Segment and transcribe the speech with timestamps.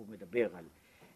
[0.00, 0.64] הוא מדבר על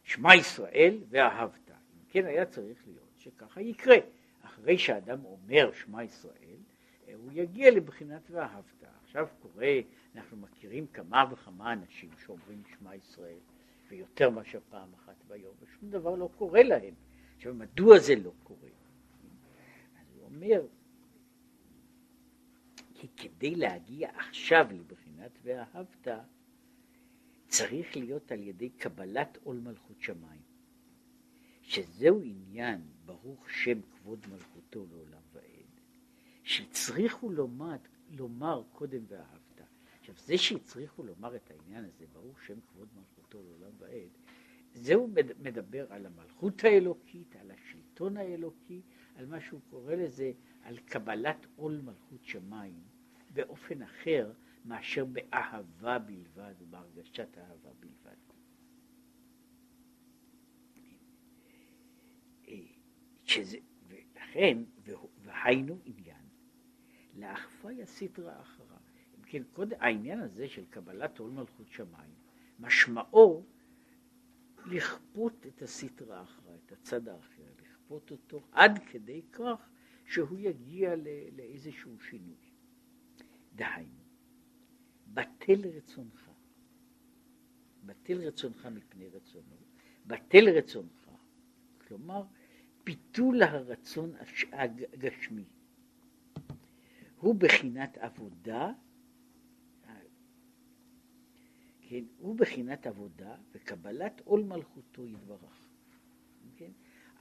[0.03, 1.71] שמע ישראל ואהבת.
[1.71, 3.97] אם כן היה צריך להיות שככה יקרה.
[4.43, 6.59] אחרי שאדם אומר שמע ישראל,
[7.15, 8.85] הוא יגיע לבחינת ואהבת.
[9.05, 9.81] עכשיו קורה,
[10.15, 13.39] אנחנו מכירים כמה וכמה אנשים שאומרים שמע ישראל,
[13.89, 16.95] ויותר מאשר פעם אחת ביום, ושום דבר לא קורה להם.
[17.37, 18.69] עכשיו, מדוע זה לא קורה?
[20.01, 20.63] אז הוא אומר,
[22.95, 26.09] כי כדי להגיע עכשיו לבחינת ואהבת,
[27.59, 30.41] צריך להיות על ידי קבלת עול מלכות שמיים,
[31.63, 35.81] שזהו עניין ברוך שם כבוד מלכותו לעולם ועד,
[36.43, 37.77] שהצריכו לומר,
[38.11, 39.61] לומר קודם ואהבת.
[40.01, 44.11] עכשיו זה שהצריכו לומר את העניין הזה, ברוך שם כבוד מלכותו לעולם ועד,
[44.73, 45.09] זהו
[45.43, 48.83] מדבר על המלכות האלוקית, על השלטון האלוקי,
[49.17, 52.83] על מה שהוא קורא לזה, על קבלת עול מלכות שמיים
[53.31, 54.33] באופן אחר
[54.65, 58.25] מאשר באהבה בלבד ובהרגשת אהבה בלבד.
[63.25, 64.59] שזה, ולכן,
[65.23, 66.25] והיינו עניין,
[67.15, 68.77] לאכפה יסיטרא אחרא.
[69.19, 72.15] אם כן, קודם, העניין הזה של קבלת עול מלכות שמיים,
[72.59, 73.45] משמעו
[74.67, 79.69] לכפות את הסיטרא אחרא, את הצד האחר, לכפות אותו עד כדי כך
[80.07, 80.95] שהוא יגיע
[81.37, 82.51] לאיזשהו שינוי.
[83.55, 84.04] דהיינו,
[85.15, 86.31] בטל רצונך,
[87.85, 89.57] בטל רצונך מפני רצונו,
[90.07, 91.11] בטל רצונך,
[91.87, 92.23] כלומר,
[92.85, 94.13] ביטול הרצון
[94.93, 95.45] הגשמי,
[97.17, 98.73] הוא בחינת עבודה,
[101.81, 105.69] כן, הוא בחינת עבודה וקבלת עול מלכותו יתברך.
[106.57, 106.71] כן?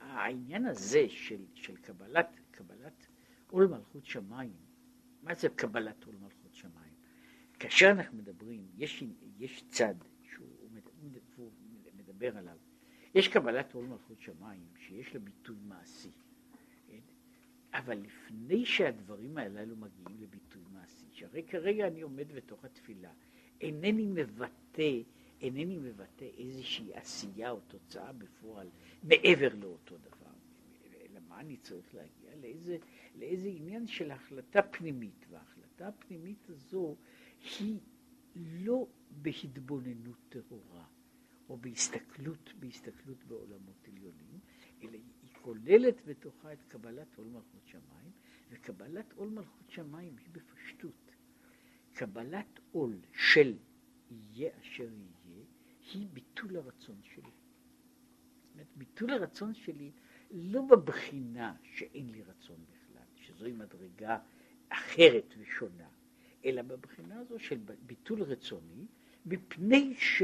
[0.00, 3.06] העניין הזה של, של קבלת, קבלת
[3.50, 4.56] עול מלכות שמיים,
[5.22, 6.43] מה זה קבלת עול מלכות?
[7.64, 9.04] כאשר אנחנו מדברים, יש,
[9.38, 10.48] יש צד שהוא
[11.98, 12.56] מדבר עליו,
[13.14, 16.10] יש קבלת עול מלכות שמיים שיש לה ביטוי מעשי,
[16.86, 16.98] כן?
[17.72, 23.12] אבל לפני שהדברים הללו מגיעים לביטוי מעשי, שהרי כרגע אני עומד בתוך התפילה,
[23.60, 25.00] אינני מבטא,
[25.40, 28.68] אינני מבטא איזושהי עשייה או תוצאה בפועל
[29.02, 30.32] מעבר לאותו דבר.
[31.00, 32.36] אלא מה אני צריך להגיע?
[32.40, 32.76] לאיזה,
[33.14, 36.96] לאיזה עניין של החלטה פנימית, וההחלטה הפנימית הזו
[37.58, 37.78] היא
[38.34, 40.86] לא בהתבוננות טהורה,
[41.48, 44.40] או בהסתכלות, בהסתכלות בעולמות עליונים,
[44.82, 48.12] אלא היא כוללת בתוכה את קבלת עול מלכות שמיים,
[48.50, 51.10] וקבלת עול מלכות שמיים היא בפשטות.
[51.92, 53.56] קבלת עול של
[54.10, 55.44] יהיה אשר יהיה,
[55.92, 57.22] היא ביטול הרצון שלי.
[57.22, 59.92] זאת אומרת, ביטול הרצון שלי
[60.30, 64.18] לא בבחינה שאין לי רצון בכלל, שזוהי מדרגה
[64.68, 65.88] אחרת ושונה,
[66.44, 68.86] אלא בבחינה הזו של ביטול רצוני,
[69.26, 70.22] מפני ש...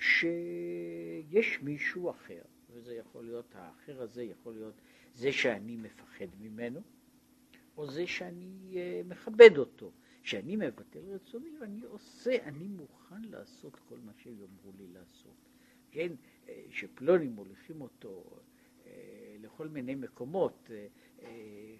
[0.00, 4.74] שיש מישהו אחר, וזה יכול להיות, האחר הזה יכול להיות
[5.14, 6.80] זה שאני מפחד ממנו,
[7.76, 13.96] או זה שאני uh, מכבד אותו, שאני מבטל רצוני ואני עושה, אני מוכן לעשות כל
[14.04, 15.36] מה שיאמרו לי לעשות.
[15.90, 16.12] כן,
[16.48, 18.24] אה, שפלונים מוליכים אותו
[18.86, 20.70] אה, לכל מיני מקומות,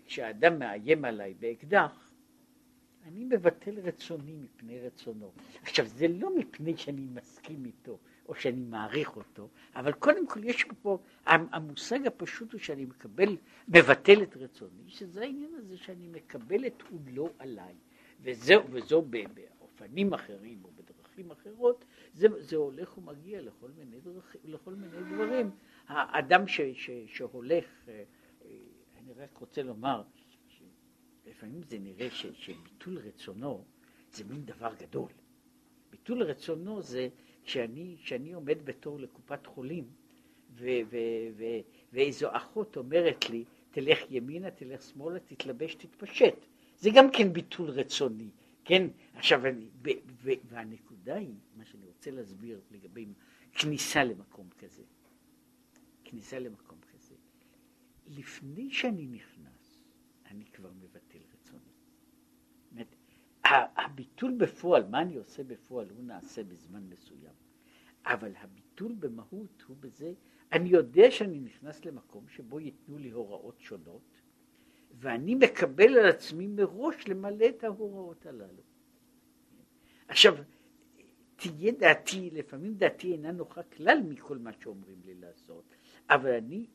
[0.06, 2.09] כשאדם מאיים עליי באקדח,
[3.06, 5.32] אני מבטל רצוני מפני רצונו.
[5.62, 10.64] עכשיו, זה לא מפני שאני מסכים איתו, או שאני מעריך אותו, אבל קודם כל יש
[10.82, 13.36] פה, המושג הפשוט הוא שאני מקבל,
[13.68, 17.74] מבטל את רצוני, שזה העניין הזה שאני מקבל את עולו עליי,
[18.22, 21.84] וזהו, וזו באופנים אחרים או בדרכים אחרות,
[22.14, 25.50] זה, זה הולך ומגיע לכל מיני, דרכ, לכל מיני דברים.
[25.88, 28.02] האדם ש, ש, שהולך, אה,
[28.44, 28.50] אה,
[28.98, 30.02] אני רק רוצה לומר,
[31.30, 33.64] לפעמים זה נראה ש, שביטול רצונו
[34.12, 35.08] זה מין דבר גדול.
[35.90, 37.08] ביטול רצונו זה
[37.44, 39.84] כשאני, כשאני עומד בתור לקופת חולים
[40.54, 40.96] ו, ו,
[41.36, 41.44] ו,
[41.92, 46.34] ואיזו אחות אומרת לי, תלך ימינה, תלך שמאלה, תתלבש, תתפשט.
[46.78, 48.30] זה גם כן ביטול רצוני,
[48.64, 48.86] כן?
[49.14, 49.90] עכשיו, אני, ו,
[50.22, 53.06] ו, והנקודה היא, מה שאני רוצה להסביר לגבי
[53.52, 54.82] כניסה למקום כזה.
[56.04, 57.14] כניסה למקום כזה.
[58.06, 59.84] לפני שאני נכנס,
[60.30, 60.70] אני כבר.
[60.80, 60.89] זאת
[63.50, 67.34] הביטול בפועל, מה אני עושה בפועל, הוא נעשה בזמן מסוים.
[68.06, 70.12] אבל הביטול במהות הוא בזה,
[70.52, 74.20] אני יודע שאני נכנס למקום שבו ייתנו לי הוראות שונות,
[75.00, 78.62] ואני מקבל על עצמי מראש למלא את ההוראות הללו.
[80.08, 80.36] עכשיו,
[81.36, 85.64] תהיה דעתי, לפעמים דעתי אינה נוחה כלל מכל מה שאומרים לי לעשות,
[86.10, 86.66] אבל אני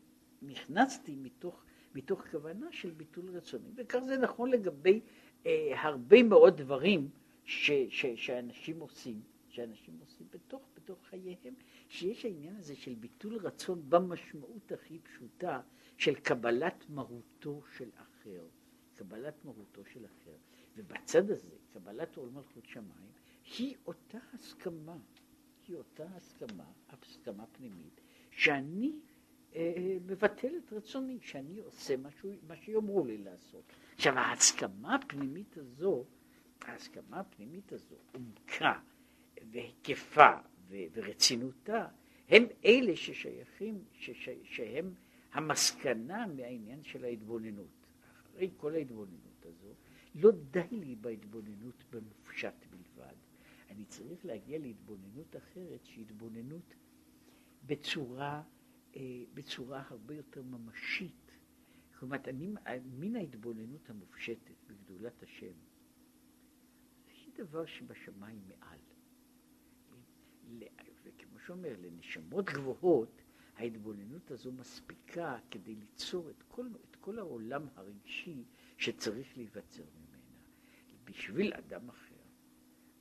[0.41, 5.01] נכנסתי מתוך, מתוך כוונה של ביטול רצוני, וכך זה נכון לגבי
[5.45, 7.09] אה, הרבה מאוד דברים
[7.43, 11.53] ש, ש, שאנשים עושים, שאנשים עושים בתוך, בתוך חייהם,
[11.89, 15.61] שיש העניין הזה של ביטול רצון במשמעות הכי פשוטה
[15.97, 18.45] של קבלת מרותו של אחר,
[18.95, 20.35] קבלת מרותו של אחר.
[20.77, 23.11] ובצד הזה, קבלת עול מלכות שמיים,
[23.57, 24.97] היא אותה הסכמה,
[25.67, 28.01] היא אותה הסכמה, הסכמה פנימית,
[28.31, 28.99] שאני
[29.55, 33.63] אה, מבטל את רצוני, שאני עושה משהו, מה שיאמרו לי לעשות.
[33.95, 36.05] עכשיו, ההסכמה הפנימית הזו,
[36.61, 38.79] ההסכמה הפנימית הזו, עומקה
[39.51, 40.31] והיקפה
[40.69, 41.87] ורצינותה,
[42.29, 44.93] הם אלה ששייכים, שש, שהם
[45.33, 47.87] המסקנה מהעניין של ההתבוננות.
[48.31, 49.73] אחרי כל ההתבוננות הזו,
[50.15, 53.15] לא די לי בהתבוננות במופשט בלבד.
[53.69, 56.73] אני צריך להגיע להתבוננות אחרת, שהיא התבוננות
[57.65, 58.41] בצורה,
[58.95, 59.01] אה,
[59.33, 61.24] בצורה הרבה יותר ממשית.
[62.05, 62.47] אומרת, אני,
[62.99, 65.53] מן ההתבוננות המופשטת בגדולת השם,
[67.07, 68.79] היא דבר שבשמיים מעל.
[71.03, 73.21] וכמו שאומר, לנשמות גבוהות,
[73.55, 78.43] ההתבוננות הזו מספיקה כדי ליצור את כל, את כל העולם הרגשי
[78.77, 80.23] שצריך להיווצר ממנה.
[81.03, 82.15] בשביל אדם אחר,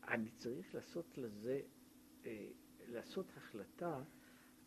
[0.09, 1.61] אני צריך לעשות לזה,
[2.27, 2.49] אה,
[2.89, 4.03] לעשות החלטה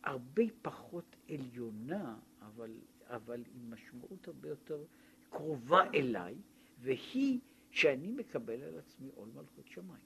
[0.04, 2.72] הרבה פחות עליונה, אבל,
[3.09, 4.86] אבל עם משמעות הרבה יותר
[5.30, 6.36] קרובה אליי,
[6.80, 7.39] והיא
[7.71, 10.04] שאני מקבל על עצמי עול מלכות שמיים.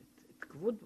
[0.00, 0.84] את, את, כבוד,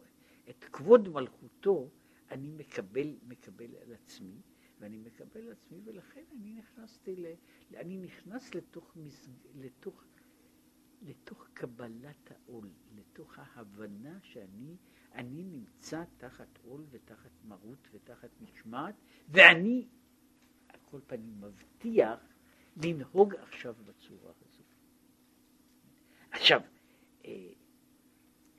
[0.51, 1.91] את כבוד מלכותו
[2.31, 4.41] אני מקבל, מקבל על עצמי,
[4.81, 7.27] ואני מקבל על עצמי, ולכן אני נכנסתי, ל,
[7.77, 10.05] אני נכנס לתוך, מסג, לתוך,
[11.03, 14.77] לתוך קבלת העול, לתוך ההבנה שאני
[15.15, 18.95] אני נמצא תחת עול ותחת מרות ותחת משמעת,
[19.29, 19.89] ואני,
[20.93, 22.21] כל פנים, מבטיח
[22.77, 24.63] לנהוג עכשיו בצורה הזו.
[26.31, 26.61] עכשיו,
[27.25, 27.49] אה,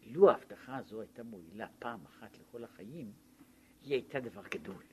[0.03, 3.12] לו ההבטחה הזו הייתה מועילה פעם אחת לכל החיים,
[3.81, 4.83] היא הייתה דבר גדול.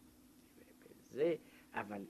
[1.10, 1.34] זה,
[1.72, 2.04] אבל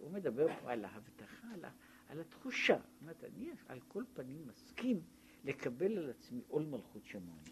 [0.00, 1.64] הוא מדבר פה על ההבטחה, על,
[2.08, 2.76] על התחושה.
[2.76, 5.00] זאת אומרת, אני על כל פנים מסכים
[5.44, 7.44] לקבל על עצמי עול מלכות שמיים.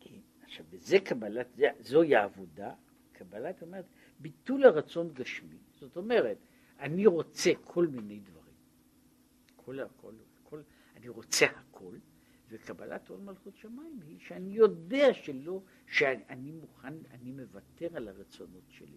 [0.00, 1.46] כן, עכשיו, וזה קבלת,
[1.80, 2.74] זוהי העבודה,
[3.20, 3.84] קבלת אומרת,
[4.18, 5.58] ביטול הרצון גשמי.
[5.80, 6.38] זאת אומרת,
[6.78, 8.54] אני רוצה כל מיני דברים.
[9.56, 10.60] כל, כל, כל,
[10.96, 11.96] אני רוצה הכל,
[12.48, 18.96] וקבלת עול מלכות שמיים היא שאני יודע שלא, שאני מוכן, אני מוותר על הרצונות שלי.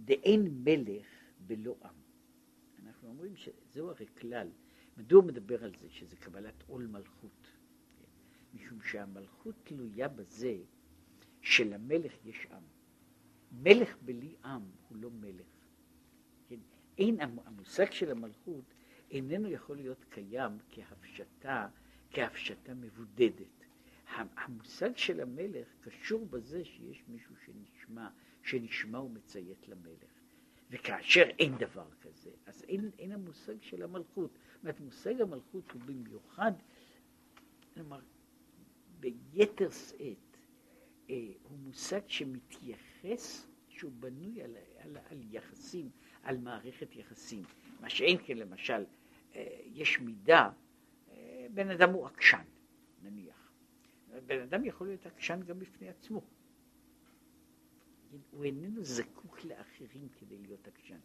[0.00, 1.06] דאין מלך
[1.46, 1.94] בלא עם.
[2.84, 4.48] אנחנו אומרים שזהו הרי כלל.
[4.96, 7.48] מדוע מדבר על זה, שזה קבלת עול מלכות?
[8.54, 10.56] משום שהמלכות תלויה בזה
[11.46, 12.62] שלמלך יש עם.
[13.52, 15.46] מלך בלי עם הוא לא מלך.
[16.48, 16.58] כן?
[16.98, 18.64] אין, המושג של המלכות
[19.10, 21.68] איננו יכול להיות קיים כהפשטה,
[22.10, 23.64] כהפשטה מבודדת.
[24.16, 28.08] המושג של המלך קשור בזה שיש מישהו שנשמע,
[28.42, 30.10] שנשמע ומציית למלך.
[30.70, 34.30] וכאשר אין דבר כזה, אז אין, אין המושג של המלכות.
[34.32, 36.52] זאת אומרת, מושג המלכות הוא במיוחד,
[37.74, 38.00] כלומר,
[39.00, 40.25] ביתר שאת,
[41.42, 45.90] הוא מושג שמתייחס, שהוא בנוי על, על, על יחסים,
[46.22, 47.42] על מערכת יחסים.
[47.80, 48.84] מה שאין כן, למשל,
[49.34, 50.50] אה, יש מידה,
[51.10, 52.44] אה, בן אדם הוא עקשן,
[53.02, 53.52] נניח.
[54.26, 56.22] בן אדם יכול להיות עקשן גם בפני עצמו.
[58.30, 60.98] הוא איננו זקוק לאחרים כדי להיות עקשן.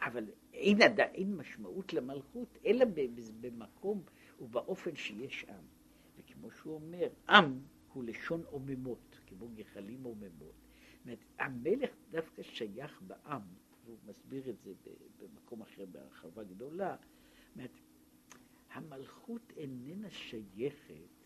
[0.00, 2.84] אבל אין, עד, אין משמעות למלכות, אלא
[3.40, 4.02] במקום
[4.40, 5.64] ובאופן שיש עם.
[6.16, 7.60] וכמו שהוא אומר, עם
[7.92, 10.54] הוא לשון עוממות, כמו גחלים עוממות.
[10.92, 13.42] זאת אומרת, המלך דווקא שייך בעם,
[13.84, 14.72] והוא מסביר את זה
[15.18, 16.96] במקום אחר בהרחבה גדולה.
[16.96, 17.80] זאת אומרת,
[18.70, 21.22] המלכות איננה שייכת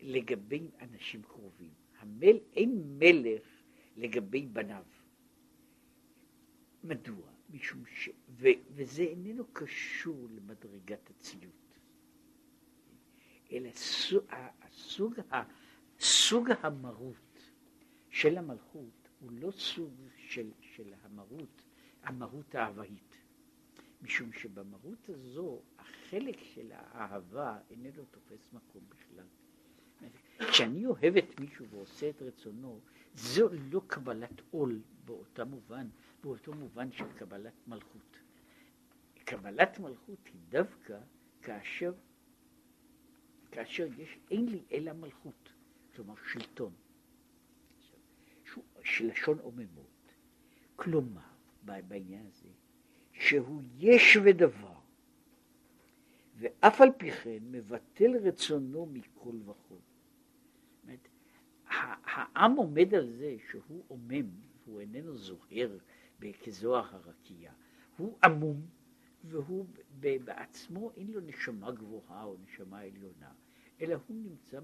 [0.00, 1.72] לגבי אנשים קרובים.
[1.98, 3.42] המל, אין מלך
[3.96, 4.84] לגבי בניו.
[6.84, 7.34] מדוע?
[7.50, 8.10] משום ש...
[8.28, 11.78] ו, וזה איננו קשור למדרגת הציות,
[13.52, 13.70] אלא
[14.96, 15.52] סוג, הסוג,
[16.00, 17.50] סוג המרות
[18.10, 21.62] של המלכות הוא לא סוג של, של המרות,
[22.02, 23.16] המרות האהבהית.
[24.02, 29.26] משום שבמרות הזו החלק של האהבה איננו תופס מקום בכלל.
[30.38, 32.80] כשאני אוהב את מישהו ועושה את רצונו,
[33.14, 35.88] זו לא קבלת עול באותו מובן,
[36.22, 38.18] באותו מובן של קבלת מלכות.
[39.24, 40.98] קבלת מלכות היא דווקא
[41.42, 41.92] כאשר,
[43.54, 45.52] כאשר יש, אין לי אלא מלכות,
[45.94, 46.72] כלומר שלטון,
[48.84, 50.12] של לשון עוממות.
[50.76, 51.20] כלומר,
[51.62, 52.48] בעניין הזה,
[53.12, 54.78] שהוא יש ודבר,
[56.36, 59.74] ואף על פי כן מבטל רצונו מכל וכל.
[60.82, 61.08] אומרת,
[61.66, 64.30] העם עומד על זה שהוא עומם,
[64.66, 65.78] והוא איננו זוהר
[66.44, 67.52] כזוהר הרקיע,
[67.96, 68.66] הוא עמום
[69.24, 69.66] והוא
[70.24, 73.32] בעצמו אין לו נשמה גבוהה או נשמה עליונה,
[73.80, 74.60] אלא הוא נמצא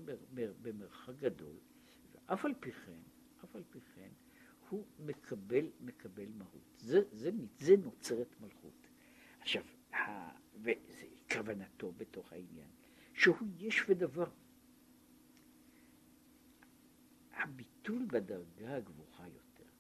[0.63, 1.57] במרחק גדול,
[2.13, 3.01] ואף על פי כן,
[3.45, 4.11] אף על פי כן,
[4.69, 6.79] הוא מקבל, מקבל מהות.
[6.79, 8.87] זה, זה, זה נוצרת מלכות.
[9.41, 9.63] עכשיו,
[10.63, 12.69] וזה כוונתו בתוך העניין,
[13.15, 14.31] שהוא יש ודבר.
[17.33, 19.71] הביטול בדרגה הגבוהה יותר,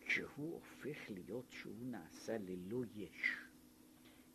[0.00, 3.36] כשהוא הופך להיות שהוא נעשה ללא יש,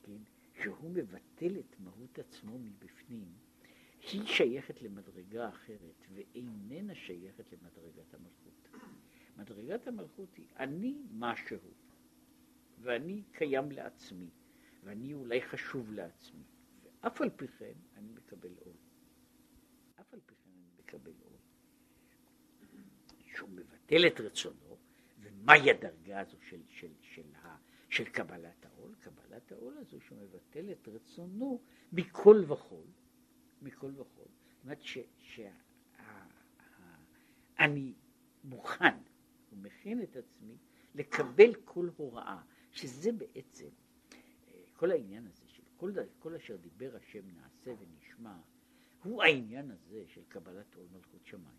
[0.04, 0.22] כן,
[0.64, 3.34] שהוא מבטל את מהות עצמו מבפנים,
[4.12, 8.68] היא שייכת למדרגה אחרת ואיננה שייכת למדרגת המלכות.
[9.38, 11.58] מדרגת המלכות היא אני משהו,
[12.82, 14.30] ואני קיים לעצמי,
[14.84, 16.44] ואני אולי חשוב לעצמי,
[16.84, 18.76] ואף על פי כן אני מקבל עול.
[20.00, 21.38] אף על פי כן אני מקבל עול.
[23.36, 24.78] שהוא מבטל את רצונו,
[25.20, 27.24] ומהי הדרגה הזו של, של, של, של,
[27.90, 28.96] של קבלת העול?
[29.00, 31.62] קבלת העול הזו שהוא מבטל את רצונו
[31.92, 32.86] מכל וכול,
[33.62, 34.26] מכל וכול.
[34.26, 34.82] זאת אומרת
[37.58, 37.94] שאני
[38.44, 38.96] מוכן
[39.52, 40.58] ומכין את עצמי
[40.96, 43.70] לקבל כל הוראה, שזה בעצם
[44.74, 48.38] כל העניין הזה של כל, כל אשר דיבר השם נעשה ונשמע,
[49.04, 51.58] הוא העניין הזה של קבלת עול מלכות שמיים.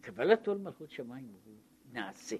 [0.00, 1.56] קבלת עול מלכות שמיים הוא
[1.92, 2.36] נעשה.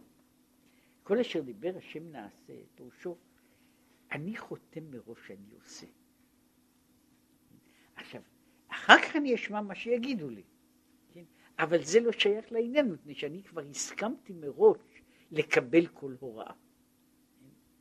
[1.02, 3.16] כל אשר דיבר השם נעשה, פירושו,
[4.12, 5.86] אני חותם מראש שאני עושה.
[7.96, 8.22] עכשיו,
[9.12, 10.42] כך אני אשמע מה שיגידו לי,
[11.14, 11.24] כן?
[11.58, 16.52] אבל זה לא שייך לעניין, מפני שאני כבר הסכמתי מראש לקבל כל הוראה.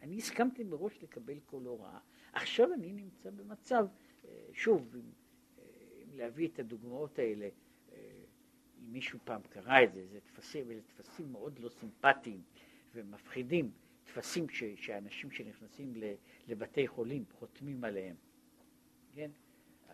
[0.01, 1.99] אני הסכמתי מראש לקבל כל הוראה.
[2.33, 3.85] עכשיו אני נמצא במצב,
[4.25, 5.01] אה, שוב, אם,
[5.59, 5.63] אה,
[6.03, 7.49] אם להביא את הדוגמאות האלה,
[7.91, 7.97] אה,
[8.79, 12.41] אם מישהו פעם קרא את זה, זה טפסים, אלה טפסים מאוד לא סימפטיים
[12.95, 13.71] ומפחידים,
[14.03, 15.93] טפסים ש, שאנשים שנכנסים
[16.47, 18.15] לבתי חולים חותמים עליהם,
[19.13, 19.31] כן?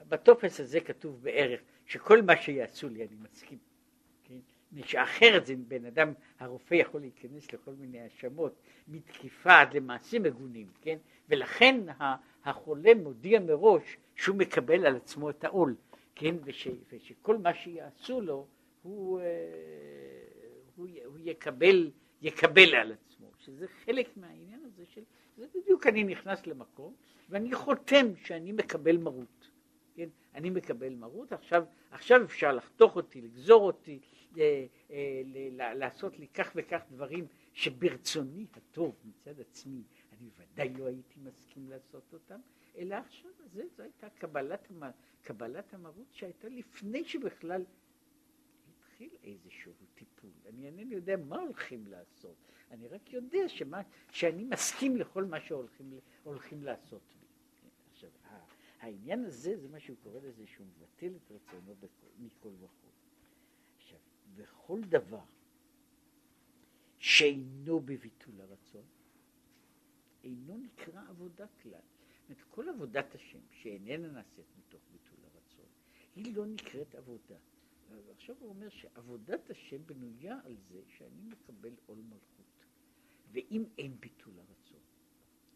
[0.07, 3.57] בטופס הזה כתוב בערך שכל מה שיעשו לי אני מסכים,
[4.23, 4.39] כן?
[4.83, 8.53] שאחרת זה בן אדם, הרופא יכול להיכנס לכל מיני האשמות
[8.87, 10.97] מתקיפה עד למעשים מגונים, כן?
[11.29, 11.81] ולכן
[12.43, 15.75] החולה מודיע מראש שהוא מקבל על עצמו את העול,
[16.15, 16.35] כן?
[16.43, 18.47] וש, ושכל מה שיעשו לו
[18.81, 19.25] הוא, אה,
[20.75, 25.01] הוא, הוא יקבל, יקבל על עצמו, שזה חלק מהעניין הזה של,
[25.37, 26.93] זה בדיוק אני נכנס למקום
[27.29, 29.37] ואני חותם שאני מקבל מרות.
[29.97, 30.09] כן?
[30.35, 33.99] אני מקבל מרות, עכשיו, עכשיו אפשר לחתוך אותי, לגזור אותי,
[34.37, 35.21] אה, אה,
[35.73, 42.13] לעשות לי כך וכך דברים שברצוני הטוב מצד עצמי, אני ודאי לא הייתי מסכים לעשות
[42.13, 42.39] אותם,
[42.77, 44.71] אלא עכשיו זה, זו הייתה קבלת,
[45.21, 47.63] קבלת המרות שהייתה לפני שבכלל
[48.69, 50.31] התחיל איזשהו טיפול.
[50.45, 52.35] אני אינני יודע מה הולכים לעשות,
[52.71, 57.16] אני רק יודע שמה, שאני מסכים לכל מה שהולכים לעשות
[58.79, 61.75] העניין הזה, זה מה שהוא קורא לזה, שהוא מבטל את רצונו
[62.19, 62.88] מכל וכל.
[63.77, 64.00] עכשיו,
[64.36, 65.24] וכל דבר
[67.00, 68.86] שאינו בביטול הרצון,
[70.24, 71.72] אינו נקרא עבודה כלל.
[71.72, 75.65] זאת אומרת, כל עבודת השם שאיננה נעשית מתוך ביטול הרצון,
[76.15, 77.36] היא לא נקראת עבודה.
[78.07, 82.65] ועכשיו הוא אומר שעבודת השם בנויה על זה שאני מקבל עול מלכות.
[83.31, 84.79] ואם אין ביטול הרצון,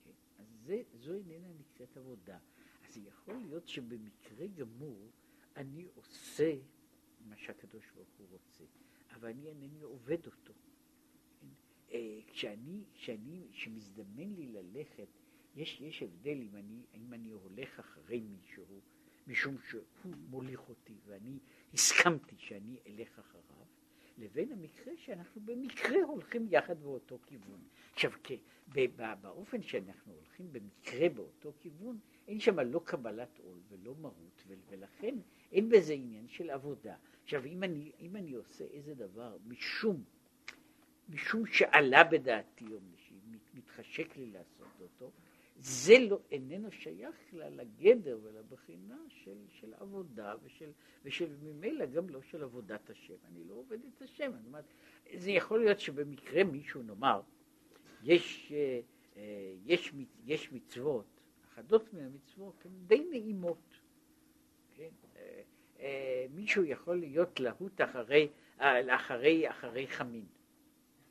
[0.03, 2.37] כן, אז זה, זו איננה נקראת עבודה.
[2.91, 5.11] אז יכול להיות שבמקרה גמור
[5.55, 6.53] אני עושה
[7.25, 8.63] מה שהקדוש ברוך הוא רוצה,
[9.11, 10.53] אבל אני אינני עובד אותו.
[11.91, 15.07] אה, כשאני, כשאני, כשמזדמן לי ללכת,
[15.55, 18.81] יש, יש הבדל אם אני, אם אני הולך אחרי מישהו,
[19.27, 19.83] משום שהוא
[20.29, 21.39] מוליך אותי ואני
[21.73, 23.65] הסכמתי שאני אלך אחריו,
[24.17, 27.61] לבין המקרה שאנחנו במקרה הולכים יחד באותו כיוון.
[27.93, 28.11] עכשיו,
[29.21, 35.15] באופן שאנחנו הולכים במקרה באותו כיוון, אין שם לא קבלת עול ולא מרות, ולכן
[35.51, 36.95] אין בזה עניין של עבודה.
[37.23, 40.03] עכשיו, אם אני, אם אני עושה איזה דבר משום
[41.09, 42.79] משום שעלה בדעתי או
[43.53, 45.11] מתחשק לי לעשות אותו,
[45.57, 50.71] זה לא, איננו שייך לגדר ולבחינה של, של עבודה ושל,
[51.03, 53.13] ושל ממילא גם לא של עבודת השם.
[53.31, 54.31] אני לא עובד את השם.
[54.33, 54.59] אני אומר,
[55.17, 57.21] זה יכול להיות שבמקרה מישהו נאמר,
[58.03, 58.79] יש, אה,
[59.17, 59.93] אה, יש,
[60.25, 61.20] יש מצוות,
[61.61, 63.79] אחדות מהמצוות הן די נעימות.
[64.75, 64.89] כן?
[65.79, 70.25] אה, מישהו יכול להיות להוט אחרי, אחרי, אחרי חמין.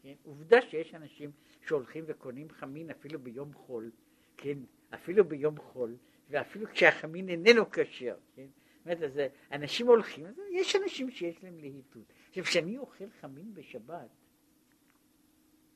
[0.03, 0.15] כן?
[0.23, 1.31] עובדה שיש אנשים
[1.67, 3.91] שהולכים וקונים חמין אפילו ביום חול,
[4.37, 4.59] כן?
[4.95, 5.97] אפילו ביום חול,
[6.31, 8.47] ואפילו כשהחמין איננו כשר, כן?
[8.85, 12.13] זאת אומרת, אנשים הולכים, יש אנשים שיש להם להיטות.
[12.29, 14.09] עכשיו, כשאני אוכל חמין בשבת,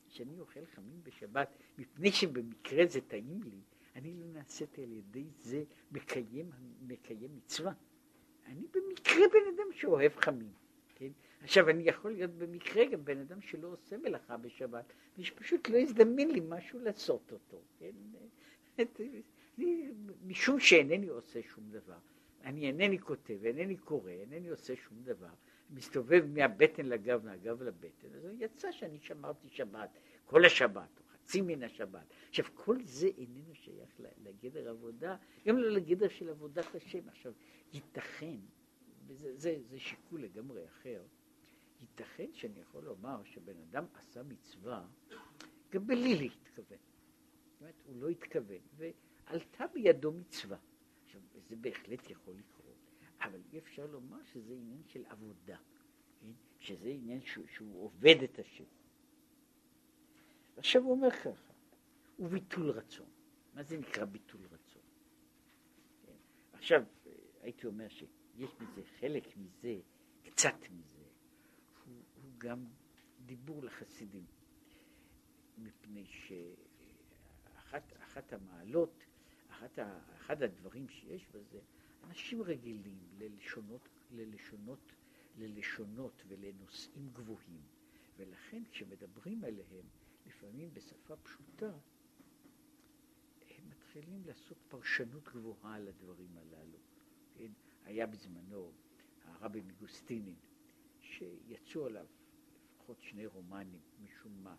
[0.09, 3.61] כשאני אוכל חמין בשבת, מפני שבמקרה זה טעים לי,
[3.95, 7.73] אני לא נעשיתי על ידי זה מקיים, מקיים מצווה.
[8.47, 10.53] אני במקרה בן אדם שאוהב חמין.
[10.95, 11.11] כן?
[11.41, 16.29] עכשיו, אני יכול להיות במקרה גם בן אדם שלא עושה מלאכה בשבת, ושפשוט לא הזדמן
[16.29, 17.63] לי משהו לעשות אותו.
[17.79, 17.93] כן?
[20.25, 21.99] משום שאינני עושה שום דבר.
[22.45, 25.35] אני אינני כותב, אינני קורא, אינני עושה שום דבר,
[25.71, 32.07] מסתובב מהבטן לגב, מהגב לבטן, אז יצא שאני שמרתי שבת, כל השבת, חצי מן השבת.
[32.29, 35.17] עכשיו, כל זה איננו שייך לגדר עבודה,
[35.47, 37.09] גם לא לגדר של עבודת השם.
[37.09, 37.33] עכשיו,
[37.73, 38.37] ייתכן,
[39.07, 41.03] וזה זה, זה שיקול לגמרי אחר,
[41.81, 44.87] ייתכן שאני יכול לומר שבן אדם עשה מצווה
[45.71, 46.79] גם בלי להתכוון.
[46.79, 50.59] זאת אומרת, הוא לא התכוון, ועלתה בידו מצווה.
[51.05, 52.77] עכשיו, זה בהחלט יכול לקרות,
[53.21, 55.57] אבל אי אפשר לומר שזה עניין של עבודה,
[56.21, 56.31] כן?
[56.59, 58.65] שזה עניין שהוא, שהוא עובד את השם.
[60.57, 61.31] עכשיו הוא אומר ככה,
[62.17, 63.07] הוא ביטול רצון.
[63.55, 64.83] מה זה נקרא ביטול רצון?
[66.07, 66.13] כן?
[66.53, 66.85] עכשיו,
[67.41, 69.81] הייתי אומר שיש בזה חלק מזה,
[70.23, 71.05] קצת מזה,
[71.85, 72.65] הוא, הוא גם
[73.27, 74.25] דיבור לחסידים,
[75.59, 77.83] מפני שאחת
[78.33, 79.05] המעלות,
[79.51, 79.79] אחת,
[80.17, 81.61] אחד הדברים שיש בזה,
[82.05, 84.93] אנשים רגילים ללשונות, ללשונות,
[85.39, 87.63] ללשונות ולנושאים גבוהים,
[88.17, 89.85] ולכן כשמדברים עליהם,
[90.27, 91.73] לפעמים בשפה פשוטה,
[93.51, 96.79] הם מתחילים לעשות פרשנות גבוהה על הדברים הללו.
[97.35, 97.53] כן?
[97.85, 98.73] היה בזמנו
[99.25, 100.37] הרבי מגוסטינין,
[101.01, 102.07] שיצאו עליו
[102.75, 104.57] לפחות שני רומנים, משום מה,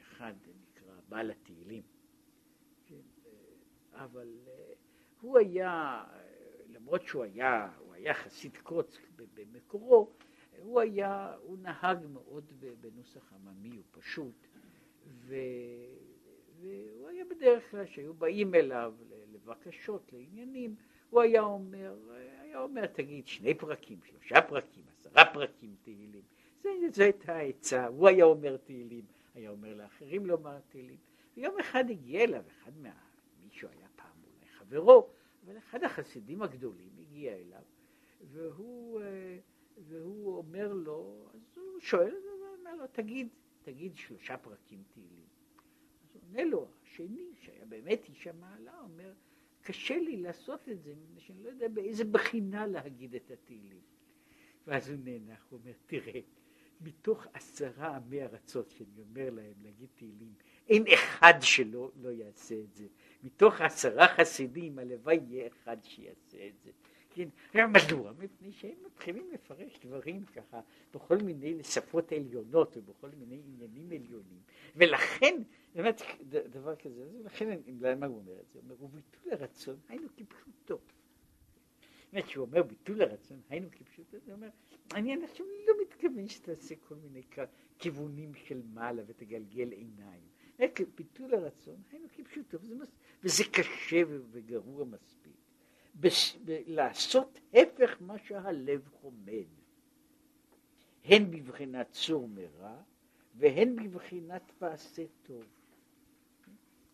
[0.00, 1.82] אחד נקרא בעל התהילים,
[2.86, 3.00] כן?
[3.92, 4.38] אבל
[5.20, 6.04] הוא היה,
[6.66, 8.98] למרות שהוא היה, הוא היה חסיד קוץ
[9.34, 10.12] במקורו,
[10.62, 12.44] הוא היה, הוא נהג מאוד
[12.80, 14.46] בנוסח עממי ופשוט,
[15.06, 15.34] ו,
[16.60, 18.94] והוא היה בדרך כלל, שהיו באים אליו
[19.32, 20.74] לבקשות, לעניינים,
[21.10, 21.96] הוא היה אומר,
[22.40, 26.22] היה אומר, תגיד, שני פרקים, שלושה פרקים, עשרה פרקים תהילים.
[26.92, 30.98] זו הייתה העצה, הוא היה אומר תהילים, היה אומר לאחרים לומר תהילים.
[31.36, 32.92] ויום אחד הגיע אליו, אחד מה...
[33.44, 35.08] מישהו היה פעם אולי חברו,
[35.44, 37.62] אבל אחד החסידים הגדולים הגיע אליו,
[38.32, 39.00] והוא...
[39.88, 43.28] והוא אומר לו, אז הוא שואל, הוא אומר לו, תגיד,
[43.62, 45.26] תגיד שלושה פרקים תהילים.
[46.04, 49.12] אז הוא עונה לו, השני, שהיה באמת איש המעלה, אומר,
[49.62, 53.80] קשה לי לעשות את זה, מפני שאני לא יודע באיזה בחינה להגיד את התהילים.
[54.66, 56.20] ואז הוא נאנח, הוא אומר, תראה,
[56.80, 60.32] מתוך עשרה עמי ארצות שאני אומר להם להגיד תהילים,
[60.68, 62.86] אין אחד שלא לא יעשה את זה.
[63.22, 66.70] מתוך עשרה חסידים, הלוואי יהיה אחד שיעשה את זה.
[67.52, 68.12] כן, מדוע?
[68.18, 70.60] מפני שהם מתחילים לפרש דברים ככה
[70.94, 74.40] בכל מיני שפות עליונות ובכל מיני עניינים עליונים,
[74.76, 75.42] ולכן,
[75.74, 78.58] באמת, דבר כזה, ולכן, למה הוא אומר את זה?
[78.58, 80.78] הוא אומר, וביטול הרצון, היינו כפשוטו.
[82.12, 84.48] באמת, שהוא אומר ביטול הרצון, היינו כפשוטו, זה אומר,
[84.94, 87.22] אני עכשיו לא מתכוון שתעשה כל מיני
[87.78, 90.22] כיוונים של מעלה ותגלגל עיניים.
[90.94, 92.84] ביטול הרצון, היינו כפשוטו, וזה,
[93.22, 95.17] וזה קשה וגרוע מספיק.
[96.00, 96.36] בש...
[96.44, 96.58] ב...
[96.66, 99.46] לעשות הפך מה שהלב חומד,
[101.04, 102.82] הן בבחינת צור מרע
[103.34, 105.44] והן בבחינת מעשה טוב.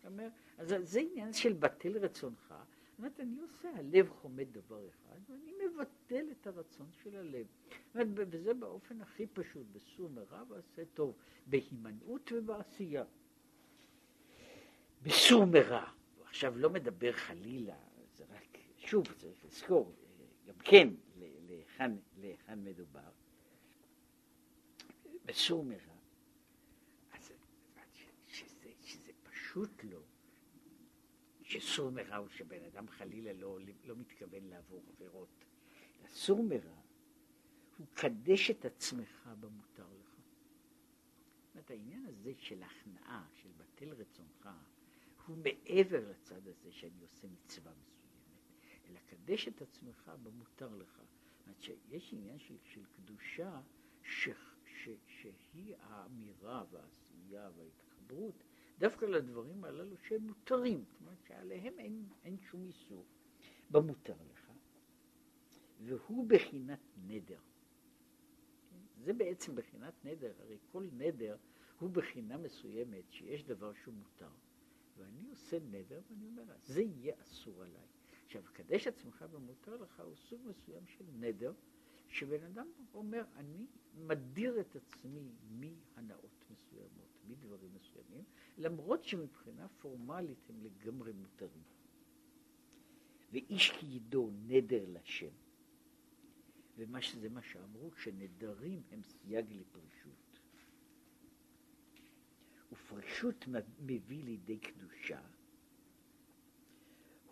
[0.05, 2.47] אומר, אז זה עניין של בטל רצונך.
[2.47, 7.45] זאת אומרת, אני עושה, הלב חומד דבר אחד, ואני מבטל את הרצון של הלב.
[7.69, 11.15] זאת אומרת, וזה באופן הכי פשוט, בסור מרע ועשה טוב,
[11.45, 13.03] בהימנעות ובעשייה.
[15.01, 15.89] בסור מרע,
[16.23, 17.75] עכשיו לא מדבר חלילה
[18.85, 19.95] שוב, צריך לזכור
[20.47, 20.89] גם כן
[21.47, 21.91] להיכן,
[22.57, 23.11] מדובר.
[25.25, 25.95] בסור מרע,
[27.11, 27.31] אז
[28.27, 29.99] שזה, שזה פשוט לא,
[31.43, 35.45] שסור מרע הוא שבן אדם חלילה לא, לא מתכוון לעבור עבירות.
[36.03, 36.81] הסור מרע
[37.77, 40.15] הוא קדש את עצמך במותר לך.
[41.45, 44.49] זאת אומרת, העניין הזה של הכנעה, של בטל רצונך,
[45.25, 47.94] הוא מעבר לצד הזה שאני עושה מצווה מסוימת.
[48.89, 51.01] אלא קדש את עצמך במותר לך.
[51.37, 53.61] זאת אומרת שיש עניין של, של קדושה
[54.03, 54.29] ש,
[54.65, 58.43] ש, שהיא האמירה והעשייה וההתחברות
[58.79, 63.05] דווקא לדברים הללו שהם מותרים, זאת אומרת שעליהם אין, אין שום איסור,
[63.71, 64.51] במותר לך,
[65.79, 67.39] והוא בחינת נדר.
[68.97, 71.37] זה בעצם בחינת נדר, הרי כל נדר
[71.79, 74.31] הוא בחינה מסוימת שיש דבר שהוא מותר,
[74.97, 77.87] ואני עושה נדר, ואני אומר, זה יהיה אסור עליי.
[78.37, 81.53] עכשיו, קדש עצמך במותר לך הוא סוג מסוים של נדר,
[82.07, 88.23] שבן אדם אומר, אני מדיר את עצמי מהנאות מסוימות, מדברים מסוימים,
[88.57, 91.63] למרות שמבחינה פורמלית הם לגמרי מותרים.
[93.31, 95.33] ואיש כי ידו נדר לשם,
[96.77, 100.39] ומה שזה מה שאמרו, שנדרים הם סייג לפרישות.
[102.71, 103.45] ופרישות
[103.79, 105.21] מביא לידי קדושה,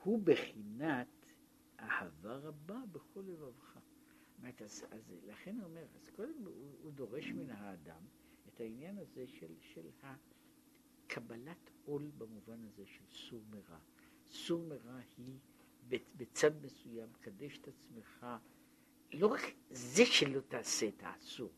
[0.03, 1.07] הוא בחינת
[1.79, 3.79] אהבה רבה בכל לבבך.
[4.37, 8.01] אומרת, אז, אז לכן הוא אומר, אז קודם הוא, הוא דורש מן האדם
[8.47, 13.79] את העניין הזה של, של הקבלת עול במובן הזה של סור מרע.
[14.25, 15.39] סור מרע היא
[16.17, 18.25] בצד מסוים, קדש את עצמך,
[19.13, 21.51] לא רק זה שלא תעשה את האסור,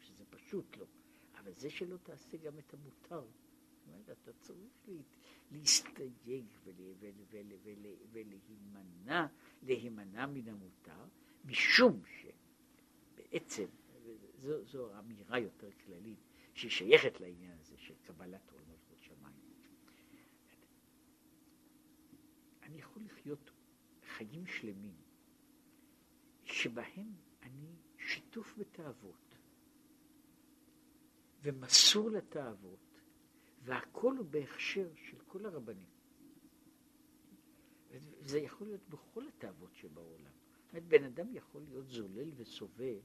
[0.00, 0.86] שזה פשוט לא,
[1.34, 3.24] אבל זה שלא תעשה גם את המותר.
[3.86, 4.88] אומרת, אתה צריך
[5.50, 6.44] להסתייג
[8.12, 9.26] ולהימנע,
[9.62, 11.04] להימנע מן המותר,
[11.44, 13.66] משום שבעצם,
[14.42, 16.18] זו, זו אמירה יותר כללית,
[16.54, 19.36] ששייכת לעניין הזה של קבלת עול מלכות שמיים.
[22.62, 23.50] אני יכול לחיות
[24.16, 24.96] חיים שלמים
[26.44, 29.34] שבהם אני שיתוף בתאוות
[31.42, 32.87] ומסור לתאוות
[33.62, 35.98] והכל הוא בהכשר של כל הרבנים.
[38.20, 40.32] זה יכול להיות בכל התאוות שבעולם.
[40.72, 42.98] זאת בן אדם יכול להיות זולל וסובב,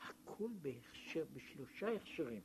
[0.00, 2.42] הכל בהכשר, בשלושה הכשרים.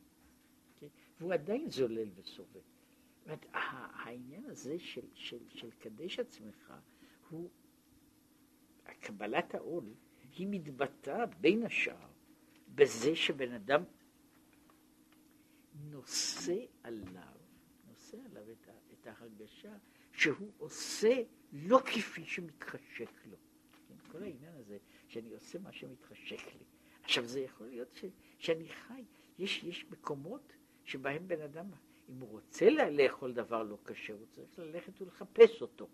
[0.80, 0.88] כן?
[1.20, 2.54] והוא עדיין זולל וסובב.
[2.54, 6.74] זאת אומרת, העניין הזה של, של, של קדש עצמך
[7.30, 7.50] הוא,
[9.00, 9.94] קבלת העול
[10.38, 12.12] היא מתבטאה בין השאר
[12.76, 13.84] בזה שבן אדם
[15.90, 17.33] נושא עליו,
[18.14, 19.78] נושא עליו את, את ההרגשה
[20.12, 21.22] שהוא עושה
[21.54, 23.38] לא כפי שמתחשק לו.
[23.88, 26.66] כן, כל העניין הזה שאני עושה מה שמתחשק לי.
[27.04, 28.06] עכשיו זה יכול להיות ש,
[28.38, 29.04] שאני חי,
[29.40, 31.66] יש, יש מקומות שבהם בן אדם,
[32.10, 35.90] אם הוא רוצה לאכול דבר לא כשר, הוא צריך ללכת ולחפש אותו.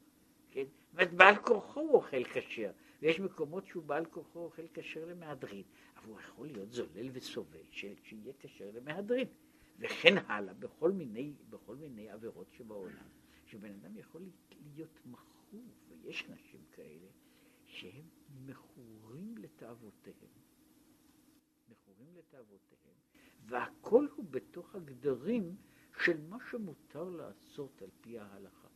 [0.51, 0.63] כן?
[0.63, 5.63] זאת אומרת, בעל כורחו הוא אוכל כשר, ויש מקומות שהוא בעל כורחו אוכל כשר למהדרין,
[5.97, 9.27] אבל הוא יכול להיות זולל וסובל, שיהיה כשר למהדרין,
[9.79, 13.07] וכן הלאה, בכל מיני, בכל מיני עבירות שבעולם,
[13.45, 14.21] שבן אדם יכול
[14.75, 17.07] להיות מכור, ויש נשים כאלה,
[17.65, 18.05] שהם
[18.45, 20.31] מכורים לתאוותיהם,
[21.69, 22.95] מכורים לתאוותיהם,
[23.45, 25.55] והכל הוא בתוך הגדרים
[26.03, 28.67] של מה שמותר לעשות על פי ההלכה.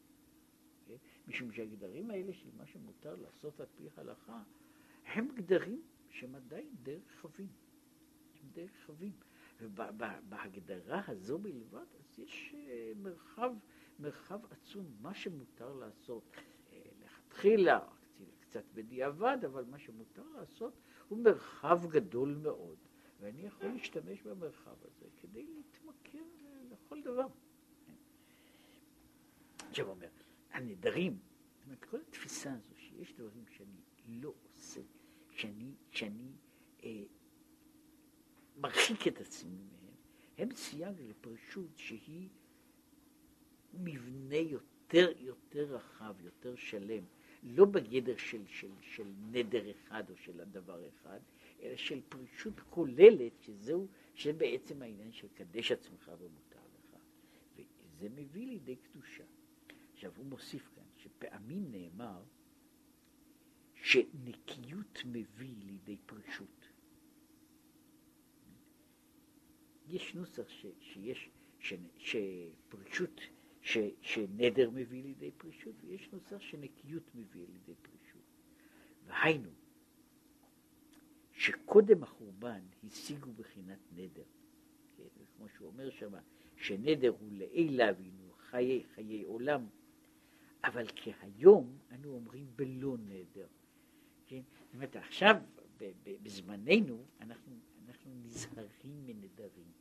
[0.85, 0.95] כן?
[1.27, 4.43] משום שהגדרים האלה של מה שמותר לעשות על פי ההלכה,
[5.05, 7.51] הם גדרים שהם עדיין די רחבים.
[8.41, 9.13] הם די רחבים.
[9.63, 13.53] ובהגדרה הזו בלבד, אז יש אה, מרחב,
[13.99, 16.23] מרחב עצום, מה שמותר לעשות.
[16.71, 17.79] אה, לכתחילה,
[18.39, 20.73] קצת בדיעבד, אבל מה שמותר לעשות
[21.07, 22.77] הוא מרחב גדול מאוד.
[23.19, 26.23] ואני יכול להשתמש במרחב הזה כדי להתמכר
[26.71, 27.27] לכל דבר.
[29.69, 30.07] עכשיו אומר,
[30.51, 31.19] הנדרים,
[31.55, 34.81] זאת אומרת, כל התפיסה הזו שיש דברים שאני לא עושה,
[35.29, 36.31] שאני, שאני
[36.83, 37.03] אה,
[38.57, 39.95] מרחיק את עצמי מהם,
[40.37, 42.29] הם סייג לפרישות שהיא
[43.73, 47.03] מבנה יותר, יותר רחב, יותר שלם,
[47.43, 51.19] לא בגדר של, של, של נדר אחד או של הדבר אחד,
[51.61, 56.97] אלא של פרישות כוללת, שזהו, שבעצם העניין של קדש עצמך ומותר לך.
[57.55, 59.23] וזה מביא לידי קדושה.
[59.93, 62.23] עכשיו הוא מוסיף כאן שפעמים נאמר
[63.75, 66.62] שנקיות מביא לידי פרישות.
[69.87, 73.21] יש נוסח ש, שיש, ש, שפרישות,
[73.61, 78.21] ש, שנדר מביא לידי פרישות, ויש נוסח שנקיות מביא לידי פרישות.
[79.05, 79.49] והיינו,
[81.31, 84.23] שקודם החורבן השיגו בחינת נדר.
[84.97, 85.03] כן,
[85.37, 86.11] כמו שהוא אומר שם,
[86.55, 89.67] שנדר הוא לעילה והיינו חיי, חיי עולם.
[90.63, 93.47] אבל כהיום אנו אומרים בלא נדר.
[94.27, 94.41] כן?
[94.65, 95.35] זאת אומרת, עכשיו,
[96.23, 99.71] בזמננו, אנחנו, אנחנו נזהרים מנדרים.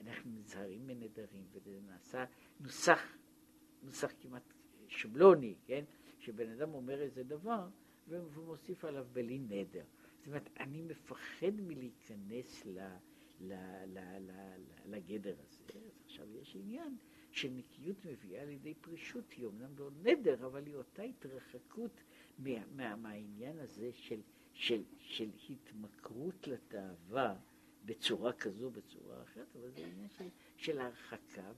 [0.00, 2.24] אנחנו נזהרים מנדרים, וזה נעשה
[2.60, 3.16] נוסח,
[3.82, 4.42] נוסח כמעט
[4.88, 5.84] שבלוני, כן?
[6.18, 7.68] שבן אדם אומר איזה דבר,
[8.08, 9.84] והוא מוסיף עליו בלי נדר.
[10.18, 12.78] זאת אומרת, אני מפחד מלהיכנס ל,
[13.40, 13.52] ל,
[13.86, 15.64] ל, ל, ל, לגדר הזה.
[15.86, 16.96] אז עכשיו יש עניין
[17.30, 22.02] שנקיות מביאה לידי פרישות, היא אומנם לא נדר, אבל היא אותה התרחקות
[22.38, 24.20] מה, מה, מהעניין הזה של,
[24.56, 27.36] של, של התמכרות לתאווה
[27.84, 31.52] בצורה כזו, בצורה אחרת, אבל זה עניין של, של הרחקה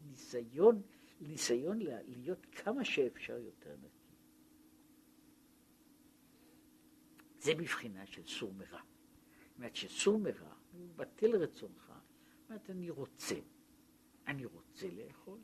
[0.00, 0.82] וניסיון
[1.20, 4.14] ניסיון להיות כמה שאפשר יותר נקי.
[7.38, 8.80] זה בבחינה של סור מרע.
[9.48, 11.92] זאת אומרת שסור מרע הוא בטל רצונך,
[12.40, 13.34] זאת אומרת אני רוצה,
[14.26, 15.38] אני רוצה לאכול,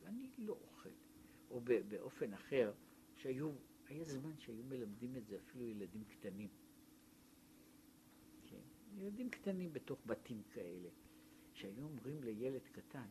[0.00, 0.90] ואני לא אוכל.
[1.50, 2.72] או באופן אחר,
[3.14, 3.52] שהיו,
[3.92, 6.48] היה זמן שהיו מלמדים את זה אפילו ילדים קטנים.
[8.46, 8.60] כן?
[8.96, 10.88] ילדים קטנים בתוך בתים כאלה,
[11.52, 13.06] שהיו אומרים לילד קטן,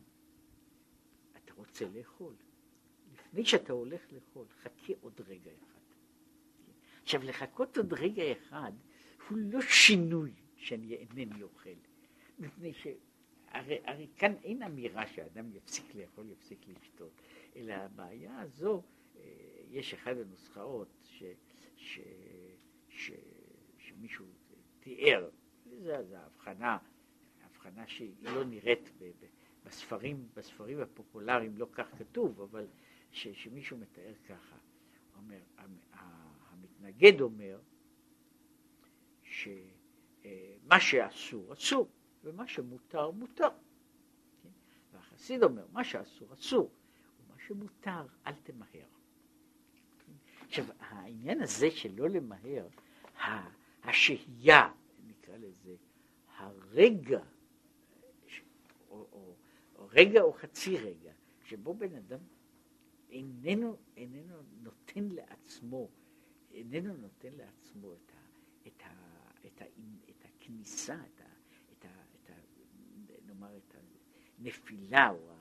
[1.36, 2.34] אתה רוצה לאכול?
[3.12, 5.80] לפני שאתה הולך לאכול, חכה עוד רגע אחד.
[7.02, 8.72] עכשיו, לחכות עוד רגע אחד
[9.28, 11.70] הוא לא שינוי שאני אינני אוכל,
[12.38, 12.86] מפני ש...
[13.48, 17.12] הרי, הרי כאן אין אמירה שאדם יפסיק לאכול, יפסיק לשתות,
[17.56, 18.82] אלא הבעיה הזו,
[19.16, 21.22] אה, יש אחת הנוסחאות ש,
[21.76, 22.00] ש,
[22.88, 23.10] ש,
[23.78, 24.26] שמישהו
[24.80, 25.30] תיאר,
[25.78, 26.78] זו הבחנה,
[27.42, 29.26] הבחנה שהיא לא נראית ב, ב,
[29.64, 32.66] בספרים, בספרים הפופולריים לא כך כתוב, אבל
[33.10, 34.56] ש, שמישהו מתאר ככה,
[35.16, 35.40] אומר,
[36.50, 37.60] המתנגד אומר
[39.22, 41.88] שמה שאסור אסור
[42.24, 43.48] ומה שמותר מותר.
[44.42, 44.48] כן?
[44.92, 46.70] והחסיד אומר מה שאסור אסור
[47.20, 49.01] ומה שמותר אל תמהר.
[50.52, 52.68] עכשיו העניין הזה של לא למהר,
[53.82, 54.72] השהייה,
[55.06, 55.74] נקרא לזה,
[56.36, 57.20] הרגע,
[58.88, 59.34] או, או,
[59.76, 61.12] או רגע או חצי רגע,
[61.44, 62.18] שבו בן אדם
[63.10, 65.88] איננו, איננו נותן לעצמו
[66.50, 68.20] איננו נותן לעצמו את, ה,
[68.66, 68.92] את, ה,
[69.46, 69.64] את, ה,
[70.10, 71.24] את הכניסה, את ה,
[71.72, 72.34] את ה, את ה,
[73.26, 73.74] נאמר את
[74.38, 75.36] הנפילה או, ה,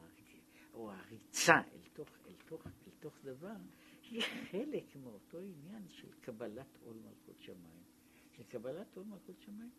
[0.74, 3.56] או הריצה אל תוך, אל, תוך, אל תוך דבר,
[4.12, 4.22] היא
[4.52, 7.84] חלק מאותו עניין של קבלת עול מלכות שמיים.
[8.32, 9.72] של קבלת עול מלכות שמיים.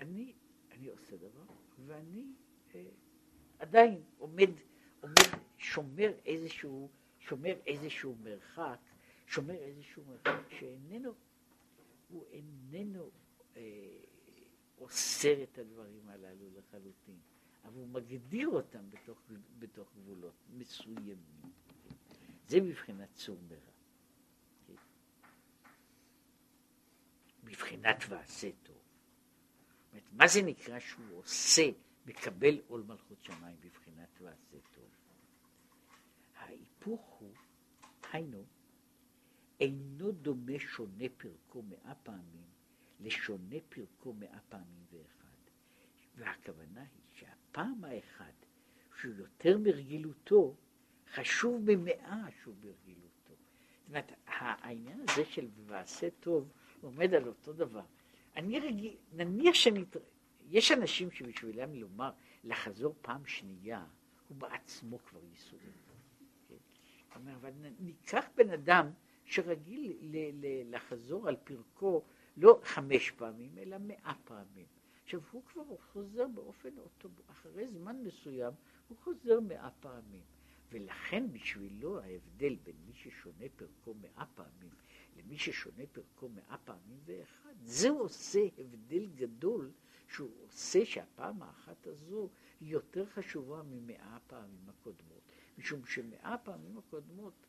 [0.00, 0.32] אני,
[0.70, 1.44] אני עושה דבר,
[1.86, 2.26] ואני
[2.74, 2.84] אה,
[3.58, 4.50] עדיין עומד,
[5.00, 5.14] עומד,
[5.58, 6.88] שומר איזשהו,
[7.18, 8.78] שומר איזשהו מרחק
[9.28, 11.12] שומר איזשהו מרחק שאיננו,
[12.08, 13.10] הוא איננו
[13.56, 13.62] אה,
[14.78, 17.18] אוסר את הדברים הללו לחלוטין,
[17.64, 19.22] אבל הוא מגדיר אותם בתוך,
[19.58, 21.16] בתוך גבולות מסוימים.
[22.48, 23.72] זה מבחינת צור מרע.
[27.42, 28.76] מבחינת ועשה טוב.
[30.12, 31.70] מה זה נקרא שהוא עושה,
[32.06, 34.90] מקבל עול מלכות שמיים בבחינת ועשה טוב?
[36.36, 37.32] ההיפוך הוא,
[38.12, 38.44] היינו,
[39.60, 42.46] אינו דומה שונה פרקו מאה פעמים
[43.00, 45.28] לשונה פרקו מאה פעמים ואחד.
[46.16, 48.32] והכוונה היא שהפעם האחד
[49.00, 50.56] שהוא יותר מרגילותו,
[51.14, 53.34] חשוב ממאה שהוא מרגילותו.
[53.80, 56.48] זאת אומרת, העניין הזה של ועשה טוב
[56.80, 57.84] עומד על אותו דבר.
[58.36, 59.84] אני רגיל, נניח שאני,
[60.48, 62.10] יש אנשים שבשבילם לומר
[62.44, 63.84] לחזור פעם שנייה,
[64.28, 65.72] הוא בעצמו כבר ייסורים.
[66.48, 67.28] כן?
[67.28, 68.90] אבל ניקח בן אדם
[69.24, 72.02] שרגיל ל- ל- לחזור על פרקו
[72.36, 74.66] לא חמש פעמים, אלא מאה פעמים.
[75.04, 78.52] עכשיו, הוא כבר חוזר באופן אוטו, אחרי זמן מסוים,
[78.88, 80.22] הוא חוזר מאה פעמים.
[80.72, 84.70] ולכן בשבילו ההבדל בין מי ששונה פרקו מאה פעמים
[85.16, 89.70] למי ששונה פרקו מאה פעמים ואחד, זה עושה הבדל גדול
[90.08, 92.28] שהוא עושה שהפעם האחת הזו
[92.60, 95.22] היא יותר חשובה ממאה הפעמים הקודמות.
[95.58, 97.46] משום שמאה הפעמים הקודמות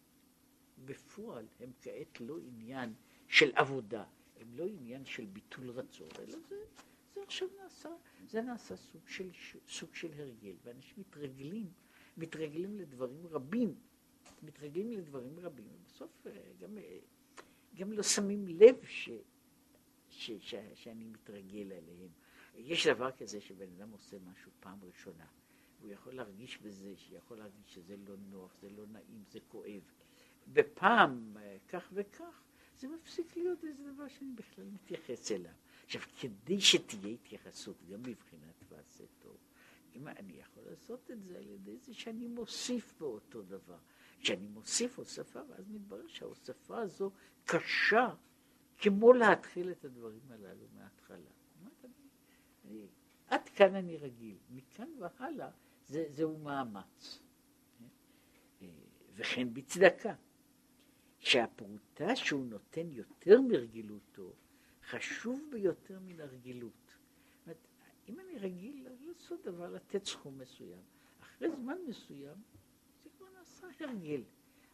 [0.86, 2.93] בפועל הם כעת לא עניין
[3.27, 4.03] של עבודה,
[4.39, 6.63] הם לא עניין של ביטול רצון, אלא זה,
[7.15, 7.89] זה עכשיו נעשה,
[8.27, 9.29] זה נעשה סוג של,
[9.67, 11.71] סוג של הרגל, ואנשים מתרגלים,
[12.19, 13.75] מתרגלים לדברים רבים,
[14.43, 16.99] מתרגלים לדברים רבים, ובסוף אה, גם, אה,
[17.75, 19.10] גם לא שמים לב ש,
[20.10, 22.10] ש, ש, שאני מתרגל אליהם.
[22.55, 25.25] יש דבר כזה שבן אדם עושה משהו פעם ראשונה,
[25.82, 29.82] הוא יכול להרגיש בזה, שיכול להרגיש שזה לא נוח, זה לא נעים, זה כואב.
[30.53, 32.43] בפעם אה, כך וכך,
[32.79, 35.51] זה מפסיק להיות איזה דבר שאני בכלל מתייחס אליו.
[35.86, 39.38] עכשיו, כדי שתהיה התייחסות גם מבחינת ועשה טוב,
[39.95, 43.78] אם אני יכול לעשות את זה על ידי זה שאני מוסיף באותו דבר.
[44.19, 47.12] כשאני מוסיף הוספה, ואז מתברר שההוספה הזו
[47.45, 48.10] קשה
[48.78, 51.30] כמו להתחיל את הדברים הללו מההתחלה.
[53.28, 55.49] עד כאן אני רגיל, מכאן והלאה
[55.86, 57.19] זה, זהו מאמץ.
[58.62, 58.67] אה,
[59.15, 60.15] וכן בצדקה.
[61.19, 64.34] שהפרוטה שהוא נותן יותר מרגילותו,
[64.89, 66.88] חשוב ביותר מן הרגילות.
[68.10, 68.88] אם אני רגיל
[69.30, 70.82] לעשות דבר, לתת סכום מסוים,
[71.19, 72.38] אחרי זמן מסוים
[73.04, 74.24] זה כבר נעשה הרגל.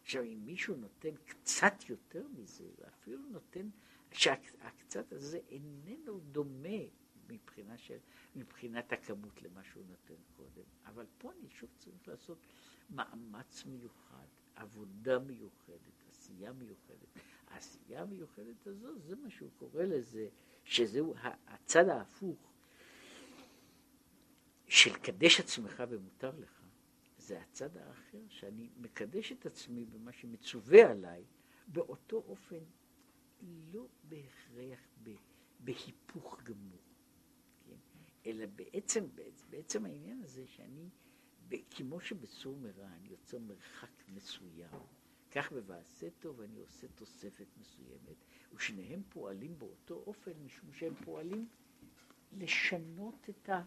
[0.02, 3.68] עכשיו, אם מישהו נותן קצת יותר מזה, ואפילו נותן,
[4.12, 6.78] שהקצת הזה איננו דומה
[7.28, 7.98] מבחינה של,
[8.36, 10.64] מבחינת הכמות למה שהוא נותן קודם.
[10.86, 12.38] אבל פה אני שוב צריך לעשות
[12.90, 17.08] מאמץ מיוחד, עבודה מיוחדת, עשייה מיוחדת.
[17.46, 20.28] העשייה המיוחדת הזו, זה מה שהוא קורא לזה,
[20.64, 21.14] שזהו
[21.46, 22.55] הצד ההפוך
[24.68, 26.62] של קדש עצמך ומותר לך.
[27.18, 31.24] זה הצד האחר, שאני מקדש את עצמי במה שמצווה עליי,
[31.66, 32.64] באותו אופן,
[33.72, 34.80] לא בהכרח
[35.60, 36.82] בהיפוך גמור,
[37.66, 37.76] כן?
[38.26, 39.04] אלא בעצם,
[39.50, 40.88] בעצם העניין הזה שאני,
[41.70, 44.70] כמו שבסור מרע אני יוצר מרחק מסוים,
[45.30, 48.16] כך בבעשה טוב אני עושה תוספת מסוימת,
[48.54, 51.48] ושניהם פועלים באותו אופן, משום שהם פועלים
[52.32, 53.62] לשנות את ה...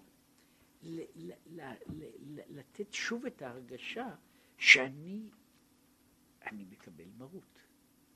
[2.49, 4.15] לתת שוב את ההרגשה
[4.57, 5.29] שאני
[6.45, 7.63] אני מקבל מרות,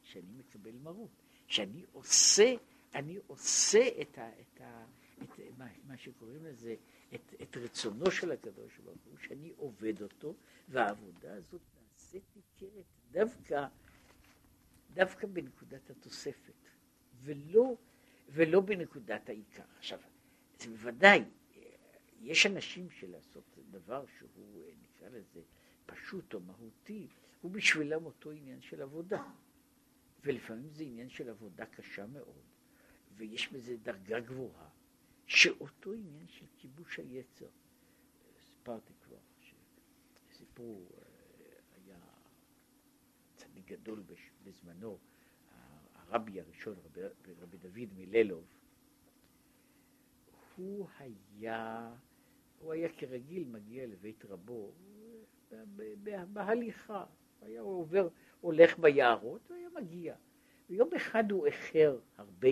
[0.01, 2.53] שאני מקבל מרות, שאני עושה,
[2.95, 4.85] אני עושה את, ה, את, ה,
[5.23, 6.75] את מה, מה שקוראים לזה,
[7.15, 10.35] את, את רצונו של הקדוש ברוך הוא, שאני עובד אותו,
[10.69, 13.67] והעבודה הזאת נעשית ניכרת דווקא,
[14.93, 16.69] דווקא בנקודת התוספת,
[17.21, 17.75] ולא,
[18.29, 19.63] ולא בנקודת העיקר.
[19.77, 19.99] עכשיו,
[20.59, 21.23] זה בוודאי,
[22.23, 25.41] יש אנשים שלעשות דבר שהוא, נקרא לזה,
[25.85, 27.07] פשוט או מהותי,
[27.41, 29.23] הוא בשבילם אותו עניין של עבודה.
[30.23, 32.43] ולפעמים זה עניין של עבודה קשה מאוד,
[33.15, 34.69] ויש בזה דרגה גבוהה,
[35.27, 37.49] שאותו עניין של כיבוש היצר,
[38.39, 39.17] סיפרתי כבר,
[40.29, 41.05] שסיפרו, אה,
[41.75, 41.99] היה
[43.35, 44.03] צדיק גדול
[44.43, 44.97] בזמנו,
[45.93, 47.01] הרבי הראשון, רבי,
[47.41, 48.45] רבי דוד מללוב,
[50.55, 51.93] הוא היה
[52.63, 54.71] הוא היה כרגיל מגיע לבית רבו
[56.33, 57.05] בהליכה,
[57.41, 58.07] היה עובר,
[58.41, 60.15] הולך ביערות, הוא היה מגיע.
[60.69, 62.49] ויום אחד הוא איחר הרבה,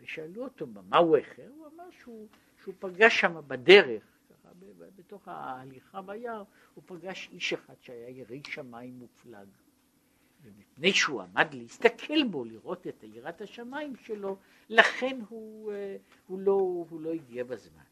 [0.00, 2.28] ושאלו אותו מה הוא איחר, הוא אמר שהוא,
[2.62, 4.48] שהוא פגש שם בדרך, ככה,
[4.96, 9.48] בתוך ההליכה ביער, הוא פגש איש אחד שהיה ירי שמיים מופלג.
[10.42, 14.36] ומפני שהוא עמד להסתכל בו, לראות את יראת השמיים שלו,
[14.68, 16.52] לכן הוא, אה, הוא, לא,
[16.90, 17.87] הוא לא הגיע בזמן.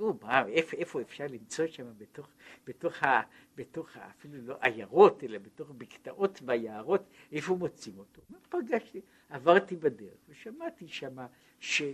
[0.00, 2.28] תסתכלו מה, איפה, איפה אפשר למצוא שם בתוך,
[2.66, 3.22] בתוך, ה,
[3.56, 8.22] בתוך ה, אפילו לא עיירות, אלא בתוך בקתאות ביערות, איפה מוצאים אותו?
[8.48, 11.16] פגשתי, עברתי בדרך ושמעתי שם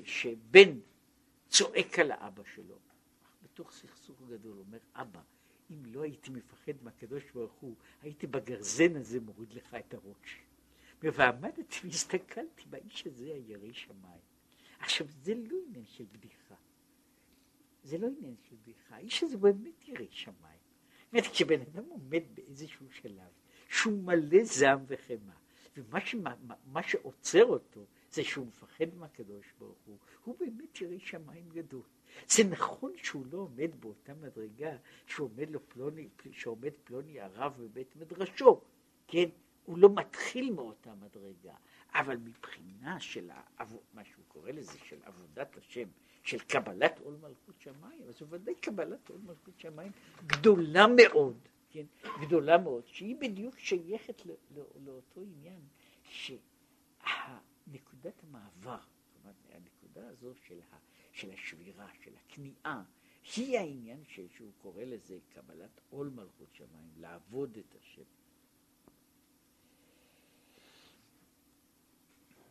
[0.04, 0.78] שבן
[1.48, 2.78] צועק על האבא שלו,
[3.42, 5.20] בתוך סכסוך גדול, אומר, אבא,
[5.70, 10.40] אם לא הייתי מפחד מהקדוש ברוך הוא, הייתי בגרזן הזה מוריד לך את הראש.
[11.02, 14.20] ועמדתי והסתכלתי באיש הזה הירי שמיים.
[14.78, 16.45] עכשיו, זה לא עניין של בדיחה.
[17.86, 20.58] זה לא עניין של בדיחה, האיש הזה באמת ירא שמיים.
[21.04, 23.30] זאת אומרת, כשבן אדם עומד באיזשהו שלב,
[23.68, 25.36] שהוא מלא זעם וחמאה,
[25.76, 31.48] ומה שמה, מה שעוצר אותו זה שהוא מפחד מהקדוש ברוך הוא, הוא באמת ירא שמיים
[31.48, 31.82] גדול.
[32.28, 38.60] זה נכון שהוא לא עומד באותה מדרגה שעומד לו פלוני, שעומד פלוני הרב בבית מדרשו,
[39.08, 39.28] כן?
[39.64, 41.54] הוא לא מתחיל מאותה מדרגה,
[41.94, 43.30] אבל מבחינה של
[43.94, 45.88] מה שהוא קורא לזה, של עבודת השם,
[46.26, 49.92] של קבלת עול מלכות שמיים, אז בוודאי קבלת עול מלכות שמיים
[50.26, 51.36] גדולה מאוד,
[51.70, 51.86] כן,
[52.20, 55.60] גדולה מאוד, שהיא בדיוק שייכת לא, לא, לאותו עניין,
[56.04, 56.42] שנקודת
[58.22, 60.76] המעבר, זאת אומרת, הנקודה הזו של, ה,
[61.12, 62.82] של השבירה, של הכניעה,
[63.36, 68.02] היא העניין שהוא קורא לזה קבלת עול מלכות שמיים, לעבוד את השם.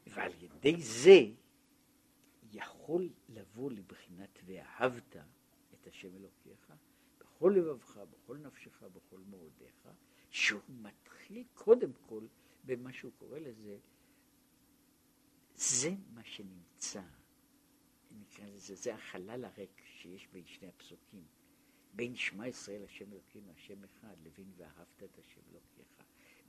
[0.08, 1.22] ועל ידי זה
[2.56, 5.15] יכול לבוא לבחינת ואהבת
[5.74, 6.74] את השם אלוקיך
[7.20, 9.89] בכל לבבך, בכל נפשך, בכל מאודיך,
[10.30, 12.28] שהוא מתחיל קודם כל
[12.63, 13.78] במה שהוא קורא לזה,
[15.56, 17.02] זה מה שנמצא,
[18.12, 21.26] נקרא לזה, זה החלל הריק שיש בין שני הפסוקים,
[21.94, 26.04] בין שמע ישראל השם אלוקינו השם אחד, לבין ואהבת את השם אלוקיך.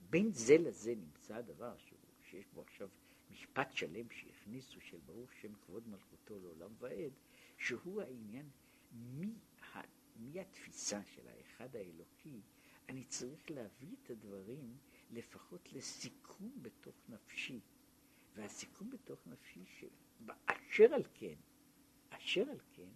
[0.09, 2.89] בין זה לזה נמצא הדבר שהוא, שיש בו עכשיו
[3.31, 7.13] משפט שלם שהכניסו של ברוך שם כבוד מלכותו לעולם ועד,
[7.57, 8.49] שהוא העניין
[8.91, 9.33] מי,
[10.15, 12.41] מי התפיסה של האחד האלוקי,
[12.89, 14.77] אני צריך להביא את הדברים
[15.11, 17.59] לפחות לסיכום בתוך נפשי.
[18.35, 21.35] והסיכום בתוך נפשי שאשר על כן,
[22.09, 22.89] אשר על כן,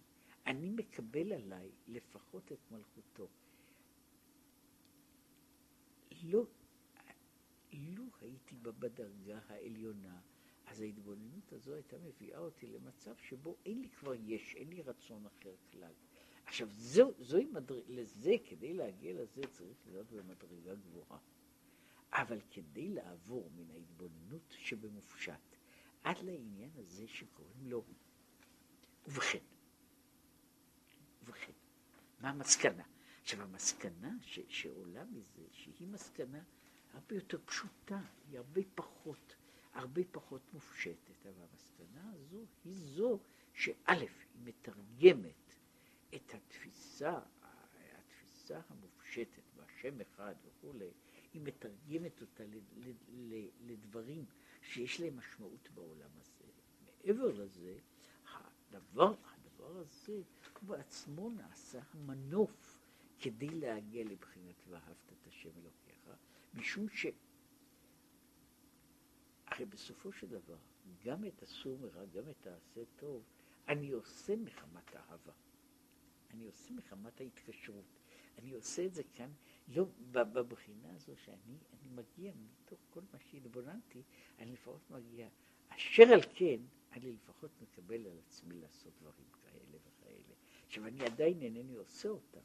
[0.46, 3.28] אני מקבל עליי לפחות את מלכותו.
[6.22, 6.46] לא
[7.72, 10.20] לו הייתי בה בדרגה העליונה,
[10.72, 15.26] אז ההתבוננות הזו הייתה מביאה אותי למצב שבו אין לי כבר יש, אין לי רצון
[15.26, 15.92] אחר כלל.
[16.44, 17.84] עכשיו, זו, זוהי מדרג...
[17.88, 21.18] לזה, כדי להגיע לזה, צריך להיות במדרגה גבוהה.
[22.12, 25.56] אבל כדי לעבור מן ההתבוננות שבמופשט
[26.04, 27.84] עד לעניין הזה שקוראים לו
[29.06, 29.44] ובכן,
[31.22, 31.52] ובכן,
[32.20, 32.84] מה המסקנה?
[33.22, 36.42] עכשיו המסקנה ש, שעולה מזה, שהיא מסקנה
[36.92, 39.34] הרבה יותר פשוטה, היא הרבה פחות,
[39.72, 43.18] הרבה פחות מופשטת, אבל המסקנה הזו היא זו
[43.54, 44.08] שא', היא
[44.44, 45.54] מתרגמת
[46.14, 47.20] את התפיסה,
[47.98, 50.90] התפיסה המופשטת בהשם אחד וכולי,
[51.32, 52.44] היא מתרגמת אותה
[53.60, 54.24] לדברים
[54.62, 56.44] שיש להם משמעות בעולם הזה.
[56.84, 57.78] מעבר לזה,
[58.26, 60.22] הדבר, הדבר הזה
[60.60, 62.82] הוא בעצמו נעשה המנוף
[63.18, 66.10] כדי להגיע לבחינת ואהבת את השם אלוקיך,
[66.54, 67.06] משום ש...
[69.52, 70.56] הרי בסופו של דבר,
[71.04, 73.22] גם את הסור מרע, גם את העשה טוב,
[73.68, 75.32] אני עושה מחמת אהבה.
[76.30, 77.84] אני עושה מחמת ההתקשרות.
[78.38, 79.30] אני עושה את זה כאן,
[79.68, 84.02] לא בבחינה הזו שאני אני מגיע מתוך כל מה שהתבוננתי,
[84.38, 85.28] אני לפחות מגיע,
[85.68, 86.60] אשר על כן,
[86.92, 90.34] אני לפחות מקבל על עצמי לעשות דברים כאלה וכאלה.
[90.66, 92.40] עכשיו, אני עדיין אינני עושה אותם,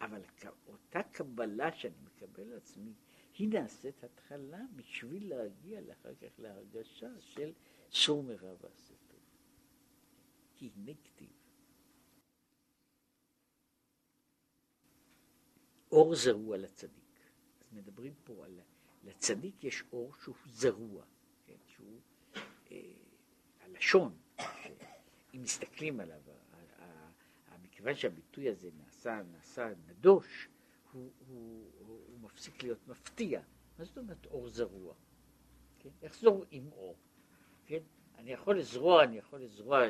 [0.00, 0.22] אבל
[0.66, 2.92] אותה קבלה שאני מקבל על עצמי,
[3.38, 7.52] היא נעשית התחלה בשביל להגיע לאחר כך להרגשה של
[7.92, 9.20] סור מרע ועשה טוב.
[10.54, 11.32] כי הנה כתיב.
[15.92, 17.20] אור זרוע לצדיק.
[17.60, 18.60] אז מדברים פה על...
[19.04, 21.04] לצדיק יש אור שהוא זרוע,
[21.46, 21.56] כן?
[21.66, 22.00] שהוא
[22.70, 22.78] אה,
[23.60, 26.20] הלשון, שאם מסתכלים עליו,
[27.82, 30.48] מכיוון שהביטוי הזה נעשה, נעשה נדוש,
[30.92, 32.11] הוא, הוא, הוא
[32.42, 33.40] מפסיק להיות מפתיע.
[33.78, 34.94] מה זאת אומרת אור זרוע?
[35.78, 35.88] כן?
[36.02, 36.96] איך זורעים אור?
[37.66, 37.82] כן?
[38.18, 39.80] אני יכול לזרוע, אני יכול לזרוע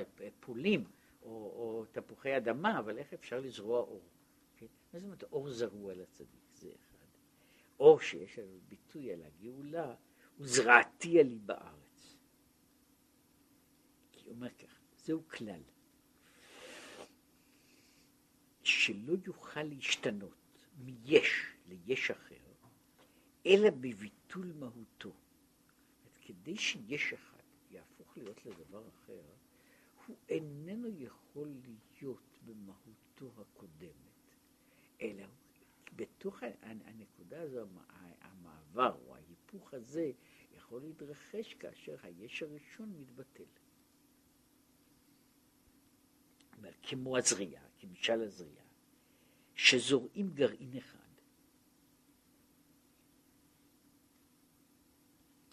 [0.41, 0.85] פולים
[1.23, 4.03] או, או תפוחי אדמה, אבל איך אפשר לזרוע אור?
[4.57, 4.67] כן?
[4.93, 6.41] מה זאת אומרת אור זרוע לצדיק?
[6.55, 7.07] זה אחד.
[7.81, 9.95] אור שיש לנו ביטוי על הגאולה,
[10.37, 12.17] הוא זרעתי עלי בארץ.
[14.13, 15.63] כי אומר כך, זהו כלל.
[18.63, 20.37] שלא יוכל להשתנות
[20.79, 22.53] מיש ליש אחר,
[23.47, 25.13] אלא בביטול מהותו.
[26.21, 29.21] כדי שיש אחד יהפוך להיות לדבר אחר,
[30.07, 34.37] הוא איננו יכול להיות במהותו הקודמת,
[35.01, 35.25] אלא
[35.97, 37.67] בתוך הנקודה הזו,
[38.21, 40.13] המעבר או ההיפוך הזה
[40.57, 43.45] יכול להתרחש כאשר היש הראשון מתבטל.
[46.83, 48.67] כמו הזריעה, כמשל הזריעה,
[49.55, 51.12] שזורעים גרעין אחד,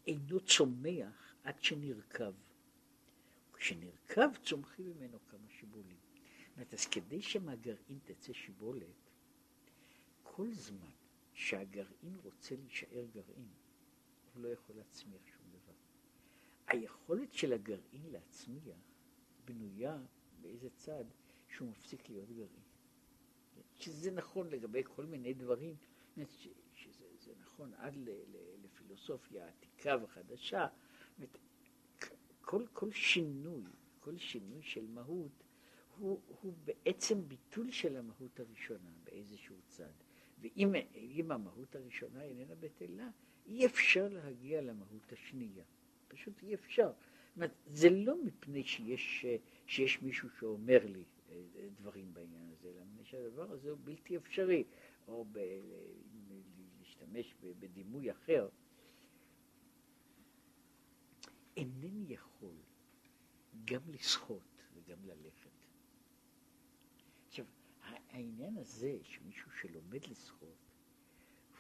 [0.10, 2.34] אינו צומח עד שנרקב.
[3.53, 5.97] כשנרקב צומחים ממנו כמה שיבולים.
[6.53, 9.12] אומרת, אז כדי שמהגרעין תצא שיבולת,
[10.24, 10.91] כל זמן
[11.34, 13.47] שהגרעין רוצה להישאר גרעין,
[14.34, 15.74] הוא לא יכול להצמיח שום דבר.
[16.68, 18.78] היכולת של הגרעין להצמיח
[19.45, 19.97] בנויה
[20.41, 21.05] באיזה צד
[21.49, 22.64] שהוא מפסיק להיות גרעין.
[23.76, 25.76] שזה נכון לגבי כל מיני דברים,
[26.74, 27.95] שזה נכון עד
[28.89, 30.67] לפילוסופיה עתיקה וחדשה.
[32.41, 33.63] כל, כל שינוי,
[33.99, 35.43] כל שינוי של מהות,
[35.97, 39.91] הוא, הוא בעצם ביטול של המהות הראשונה באיזשהו צד.
[40.39, 43.09] ואם המהות הראשונה איננה בטלה,
[43.45, 45.63] אי אפשר להגיע למהות השנייה.
[46.07, 46.91] פשוט אי אפשר.
[47.65, 49.25] זה לא מפני שיש,
[49.67, 51.41] שיש מישהו שאומר לי אה,
[51.75, 54.63] דברים בעניין הזה, אלא מפני שהדבר הזה הוא בלתי אפשרי,
[55.07, 55.39] או ב,
[56.79, 58.49] להשתמש בדימוי אחר.
[61.60, 62.55] אינני יכול
[63.66, 65.49] גם לשחות וגם ללכת.
[67.28, 67.45] עכשיו,
[68.10, 70.57] העניין הזה שמישהו שלומד לשחות,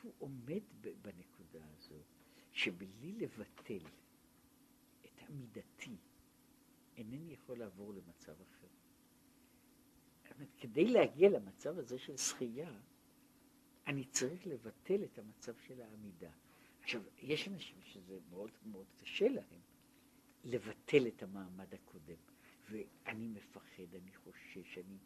[0.01, 0.61] הוא עומד
[1.01, 1.99] בנקודה הזו
[2.51, 3.85] שבלי לבטל
[5.05, 5.97] את עמידתי,
[6.97, 8.67] אינני יכול לעבור למצב אחר.
[10.57, 12.79] כדי להגיע למצב הזה של שחייה,
[13.87, 16.31] אני צריך לבטל את המצב של העמידה.
[16.81, 19.61] עכשיו, יש אנשים שזה מאוד מאוד קשה להם
[20.43, 22.17] לבטל את המעמד הקודם,
[22.71, 24.97] ואני מפחד, אני חושש, אני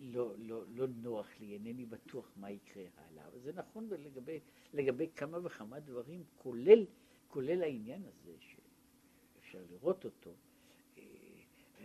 [0.00, 3.26] לא, לא, לא נוח לי, אינני בטוח מה יקרה הלאה.
[3.26, 4.40] אבל זה נכון לגבי,
[4.72, 6.86] לגבי כמה וכמה דברים, כולל,
[7.28, 10.34] כולל העניין הזה שאפשר לראות אותו,
[10.98, 11.02] אה,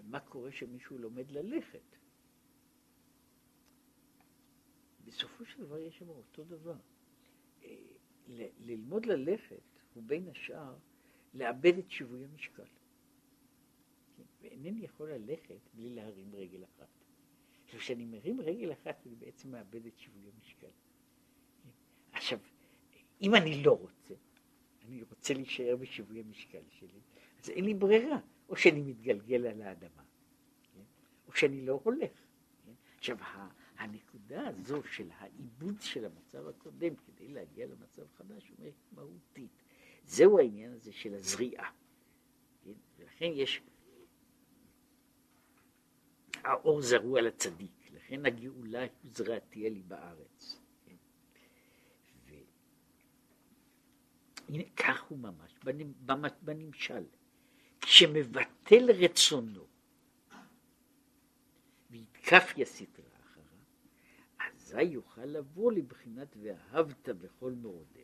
[0.03, 1.95] מה קורה שמישהו לומד ללכת.
[5.05, 6.75] בסופו של דבר יש שם אותו דבר.
[7.63, 7.75] אה,
[8.59, 9.61] ללמוד ללכת
[9.93, 10.75] הוא בין השאר
[11.33, 12.65] לאבד את שיווי המשקל.
[14.17, 14.23] כן?
[14.41, 16.87] ואינני יכול ללכת בלי להרים רגל אחת.
[17.73, 20.71] וכשאני מרים רגל אחת אני בעצם מאבד את שיווי המשקל.
[21.63, 21.69] כן?
[22.11, 22.39] עכשיו,
[23.21, 24.13] אם אני לא רוצה,
[24.85, 26.99] אני רוצה להישאר בשיווי המשקל שלי,
[27.43, 28.19] אז אין לי ברירה,
[28.49, 30.03] או שאני מתגלגל על האדמה,
[30.73, 30.83] כן?
[31.35, 32.11] שאני לא הולך.
[32.97, 33.17] עכשיו,
[33.77, 39.51] הנקודה הזו של העיבוד של המצב הקודם כדי להגיע למצב חדש, הוא מהותית.
[40.09, 41.71] זהו העניין הזה של הזריעה.
[42.63, 42.71] כן?
[42.97, 43.61] ולכן יש,
[46.43, 50.59] האור זרוע לצדיק, לכן הגאולה היא זרעתיה לי בארץ.
[50.85, 50.95] כן?
[52.25, 52.33] ו...
[54.49, 55.55] הנה, כך הוא ממש,
[56.41, 57.03] בנמשל.
[57.81, 59.67] כשמבטל רצונו
[61.89, 62.99] ויתקף יסית
[64.69, 67.98] אזי יוכל לבוא לבחינת ואהבת בכל מאודיך,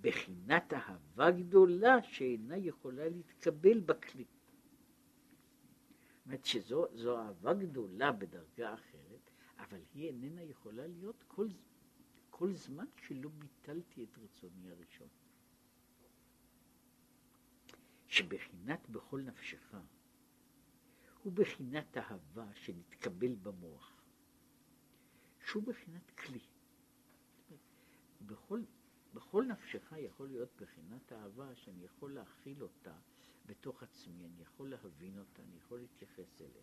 [0.00, 4.24] בחינת אהבה גדולה שאינה יכולה להתקבל בכלי.
[4.24, 11.48] זאת אומרת שזו אהבה גדולה בדרגה אחרת, אבל היא איננה יכולה להיות כל,
[12.30, 15.08] כל זמן שלא ביטלתי את רצוני הראשון.
[18.08, 19.76] שבחינת בכל נפשך
[21.22, 23.98] הוא בחינת אהבה שנתקבל במוח.
[25.44, 26.40] שהוא בחינת כלי.
[28.26, 28.62] בכל,
[29.14, 32.94] בכל נפשך יכול להיות בחינת אהבה שאני יכול להכיל אותה
[33.46, 36.62] בתוך עצמי, אני יכול להבין אותה, אני יכול להתייחס אליה.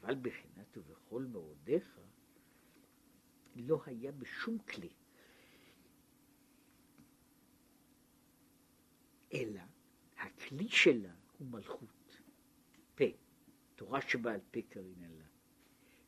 [0.00, 1.98] אבל בחינת ובכל מאודיך
[3.56, 4.90] לא היה בשום כלי.
[9.32, 9.60] אלא
[10.16, 12.20] הכלי שלה הוא מלכות,
[12.94, 13.04] פה,
[13.74, 15.24] תורה שבעל פה קרין לה.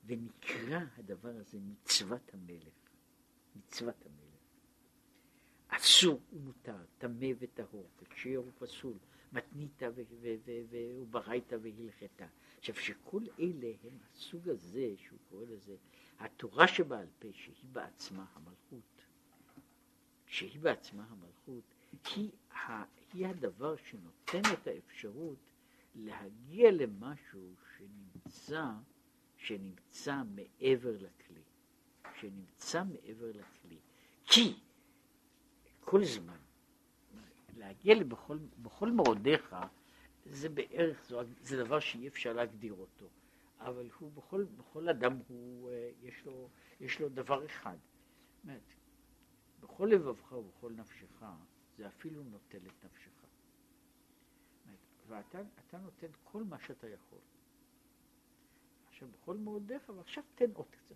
[0.06, 2.74] ונקרא הדבר הזה מצוות המלך,
[3.56, 4.23] מצוות המלך.
[5.76, 8.98] אסור ומותר, טמא וטהור, כשר ופסול,
[9.32, 9.82] מתנית
[10.70, 12.26] וברייתא והלכתה.
[12.58, 15.76] עכשיו, שכל אלה הם הסוג הזה, שהוא קורא לזה,
[16.18, 19.02] התורה שבעל פה, שהיא בעצמה המלכות,
[20.26, 21.64] שהיא בעצמה המלכות,
[22.16, 22.30] היא,
[23.12, 25.38] היא הדבר שנותן את האפשרות
[25.94, 28.64] להגיע למשהו שנמצא
[29.44, 31.42] שנמצא מעבר לכלי,
[32.20, 33.76] שנמצא מעבר לכלי.
[34.24, 34.54] כי
[35.84, 36.36] כל זמן,
[37.56, 39.56] להגיע לבכל בכל מאודיך,
[40.26, 43.06] זה בערך, זה, זה דבר שאי אפשר להגדיר אותו,
[43.60, 46.48] אבל הוא, בכל, בכל אדם הוא, אה, יש לו,
[46.80, 47.76] יש לו דבר אחד.
[48.44, 48.74] באמת,
[49.60, 51.24] בכל לבבך ובכל נפשך,
[51.76, 53.10] זה אפילו נוטל את נפשך.
[55.08, 57.18] ואתה נותן כל מה שאתה יכול.
[58.88, 60.94] עכשיו בכל מאודיך, ועכשיו תן עוד קצת.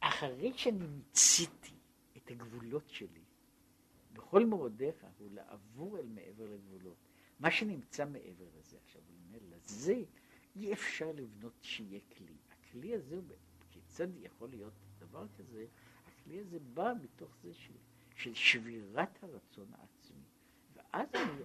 [0.00, 1.71] אחרי שאני מיציתי את
[2.32, 3.24] הגבולות שלי,
[4.12, 6.96] בכל מאודיך הוא לעבור אל מעבר לגבולות.
[7.40, 10.02] מה שנמצא מעבר לזה, עכשיו הוא אומר, לזה
[10.56, 12.36] אי אפשר לבנות שיהיה כלי.
[12.50, 13.20] הכלי הזה,
[13.70, 15.66] כיצד יכול להיות דבר כזה?
[16.06, 17.72] הכלי הזה בא מתוך זה של,
[18.16, 20.22] של שבירת הרצון העצמי.
[20.74, 21.42] ואז אני,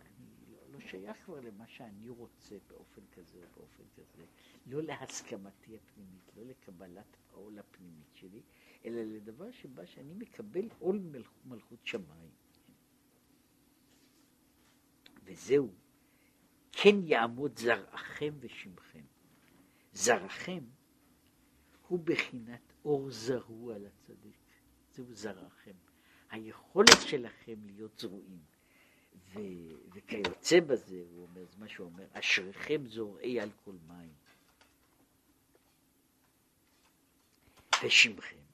[0.71, 4.25] לא שייך כבר למה שאני רוצה באופן כזה או באופן כזה,
[4.65, 8.41] לא להסכמתי הפנימית, לא לקבלת העול הפנימית שלי,
[8.87, 11.01] אלא לדבר שבא שאני מקבל עול
[11.45, 12.29] מלכות שמיים.
[15.23, 15.73] וזהו,
[16.71, 19.03] כן יעמוד זרעכם ושמכם.
[19.93, 20.63] זרעכם
[21.87, 24.37] הוא בחינת אור זרוע לצדיק.
[24.91, 25.75] זהו זרעכם.
[26.29, 28.41] היכולת שלכם להיות זרועים.
[29.33, 29.39] ו,
[29.93, 34.13] וכיוצא בזה, הוא אומר, זה מה שהוא אומר, אשריכם זורעי על כל מים.
[37.83, 38.46] ושמכם.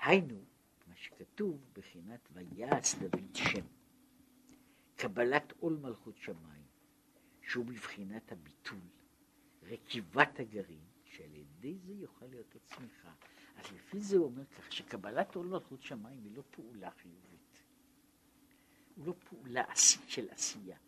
[0.00, 0.44] היינו,
[0.86, 3.66] מה שכתוב, בחינת ויעש דוד שם.
[4.96, 6.64] קבלת עול מלכות שמיים,
[7.42, 8.78] שהוא בבחינת הביטול,
[9.62, 13.12] רקיבת הגרעין, שעל ידי זה יוכל להיות הצמיחה.
[13.56, 17.62] אז לפי זה הוא אומר כך, שקבלת עול מלכות שמיים היא לא פעולה חיובית.
[18.94, 20.78] הוא לא פעולה של עשייה.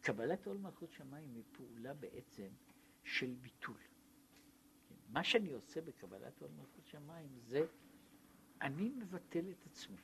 [0.00, 2.48] קבלת עול מלכות שמיים היא פעולה בעצם
[3.04, 3.80] של ביטול.
[5.08, 7.66] מה שאני עושה בקבלת עול מלכות שמיים זה
[8.62, 10.02] אני מבטל את עצמי.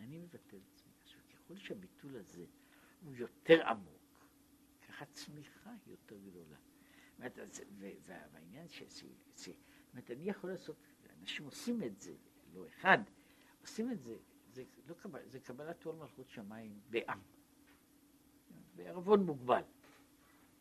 [0.00, 0.92] אני מבטל את עצמי.
[1.02, 2.44] עכשיו, ככל שהביטול הזה
[3.04, 4.26] הוא יותר עמוק,
[4.88, 6.56] ככה צמיחה היא יותר גדולה.
[8.04, 8.82] והעניין ש...
[9.34, 9.56] זאת
[9.92, 10.76] אומרת, אני יכול לעשות,
[11.20, 12.14] אנשים עושים את זה,
[12.52, 12.98] לא אחד,
[13.62, 14.16] עושים את זה
[14.52, 17.20] זה, לא קבל, זה קבלת עול מלכות שמיים בעם,
[18.74, 19.62] בערבון מוגבל.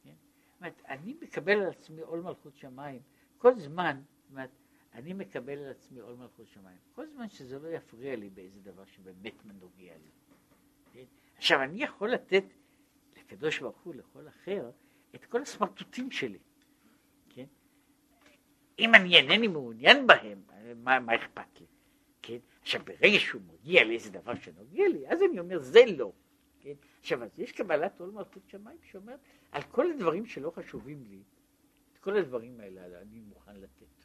[0.04, 0.14] כן?
[0.52, 3.02] זאת אומרת, אני מקבל על עצמי עול מלכות שמיים
[3.38, 4.50] כל זמן, זאת אומרת,
[4.94, 8.86] אני מקבל על עצמי עול מלכות שמיים, כל זמן שזה לא יפריע לי באיזה דבר
[8.86, 10.12] שבאמת מנוגע לי.
[10.94, 11.04] כן?
[11.38, 12.44] עכשיו, אני יכול לתת
[13.18, 14.72] לקדוש ברוך הוא, לכל אחר,
[15.16, 16.40] את כל הסמרטוטים שלי.
[17.30, 17.46] כן?
[18.80, 20.44] אם אני אינני מעוניין בהם,
[20.76, 21.66] מה, מה אכפת לי?
[22.22, 22.38] כן?
[22.62, 26.12] עכשיו, ברגע שהוא מגיע לאיזה דבר שנוגע לי, אז אני אומר, זה לא.
[26.60, 26.74] כן?
[27.00, 29.20] עכשיו, אז יש קבלת עול מלכות שמיים שאומרת,
[29.52, 31.24] על כל הדברים שלא חשובים לי,
[31.94, 34.01] את כל הדברים האלה אני מוכן לתת.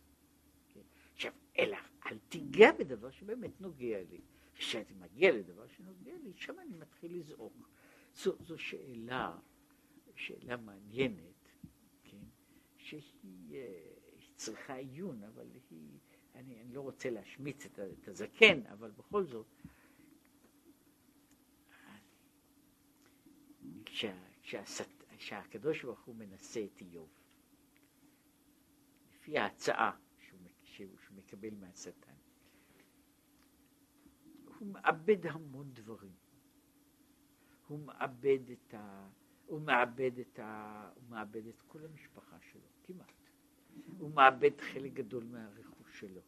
[1.17, 4.21] עכשיו, אלא, אל תיגע בדבר שבאמת נוגע לי.
[4.55, 7.69] כשאני מגיע לדבר שנוגע לי, שם אני מתחיל לזעוק.
[8.15, 9.39] זו, זו שאלה,
[10.15, 11.49] שאלה מעניינת,
[12.05, 12.25] כן?
[12.77, 13.83] שהיא אה,
[14.37, 15.99] צריכה עיון, אבל היא,
[16.35, 19.47] אני, אני לא רוצה להשמיץ את, את הזקן, אבל בכל זאת,
[25.19, 27.09] כשהקדוש ברוך הוא מנסה את איוב,
[29.15, 30.06] לפי ההצעה
[30.77, 32.15] שהוא, מקבל מהשטן,
[34.59, 36.15] הוא מאבד המון דברים.
[37.67, 39.09] הוא מאבד את ה...
[39.47, 40.91] הוא מאבד את ה...
[40.95, 43.13] הוא מאבד את כל המשפחה שלו, כמעט.
[43.99, 46.21] הוא מאבד חלק גדול מהרכוש שלו.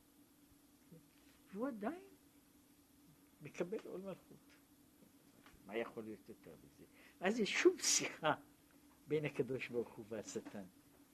[1.52, 2.04] והוא עדיין
[3.42, 4.56] מקבל עול מלכות.
[5.66, 6.84] מה יכול להיות יותר מזה?
[7.20, 8.34] ואז יש שוב שיחה
[9.08, 10.64] בין הקדוש ברוך הוא והשטן.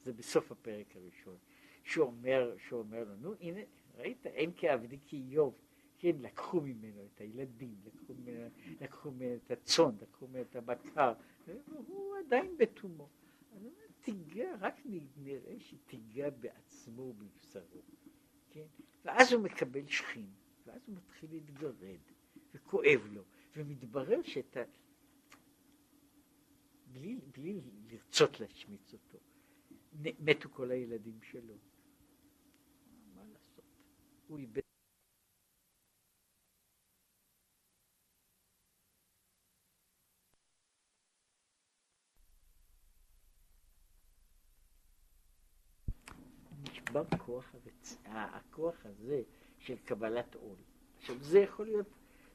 [0.05, 1.37] זה בסוף הפרק הראשון.
[1.85, 3.61] שהוא אומר, שהוא אומר לו, נו הנה,
[3.97, 5.55] ראית, אין כעבדי כאיוב.
[5.99, 8.49] כן, לקחו ממנו את הילדים, לקחו ממנו,
[8.81, 11.13] לקחו ממנו את הצאן, לקחו ממנו את הבקר,
[11.47, 13.09] והוא עדיין בתומו.
[13.55, 13.71] אומר,
[14.01, 14.75] תיגע, רק
[15.17, 17.83] נראה שתיגע בעצמו ובבשרו,
[18.51, 18.67] כן?
[19.05, 20.31] ואז הוא מקבל שכין,
[20.67, 21.99] ואז הוא מתחיל להתגרד,
[22.55, 23.23] וכואב לו,
[23.57, 24.63] ומתברר שאת ה...
[26.93, 27.61] בלי, בלי
[27.91, 29.19] לרצות להשמיץ אותו,
[30.21, 31.55] מתו כל הילדים שלו.
[34.27, 34.61] הוא איבד...
[46.63, 47.97] נשבר כוח הרצ...
[48.05, 49.23] הכוח הזה
[49.59, 50.57] של קבלת עול.
[50.99, 51.87] עכשיו זה יכול להיות,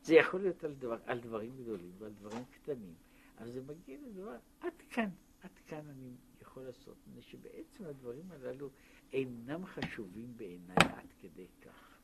[0.03, 2.93] זה יכול להיות על, דבר, על דברים גדולים ועל דברים קטנים,
[3.37, 5.09] אבל זה מגיע לדבר, עד כאן,
[5.43, 8.69] עד כאן אני יכול לעשות, מפני שבעצם הדברים הללו
[9.13, 11.99] אינם חשובים בעיניי עד כדי כך.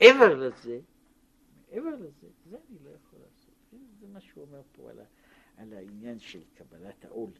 [0.00, 0.80] מעבר לזה,
[1.70, 3.54] מעבר לזה, זה אני לא יכול לעשות.
[4.00, 5.04] זה מה שהוא אומר פה על, ה,
[5.56, 7.30] על העניין של קבלת העול.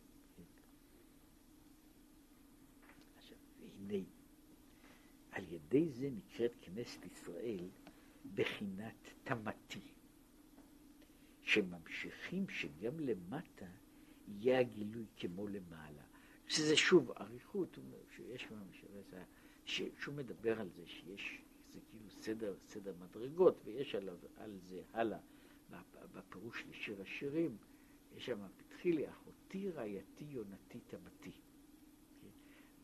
[3.17, 4.05] עכשיו, והנה
[5.31, 7.69] על ידי זה נקראת כנסת ישראל
[8.35, 9.89] בחינת תמתי,
[11.43, 13.67] שממשיכים שגם למטה
[14.29, 16.08] יהיה הגילוי כמו למעלה.
[16.49, 17.79] שזה שוב אריכות,
[18.09, 18.49] שיש
[19.99, 21.43] שהוא מדבר על זה שיש,
[21.75, 25.19] זה כאילו סדר, סדר מדרגות, ויש עליו, על זה הלאה
[26.13, 27.57] בפירוש לשיר השירים,
[28.17, 31.33] יש שם פתחי לי אחותי רעייתי יונתי תמתי.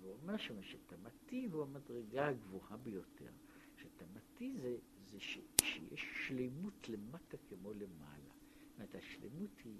[0.00, 3.30] והוא אומר שם שתמתי הוא המדרגה הגבוהה ביותר.
[3.76, 4.76] שתמתי זה,
[5.10, 8.34] זה ש, שיש שלמות למטה כמו למעלה.
[8.68, 9.78] זאת אומרת, השלמות היא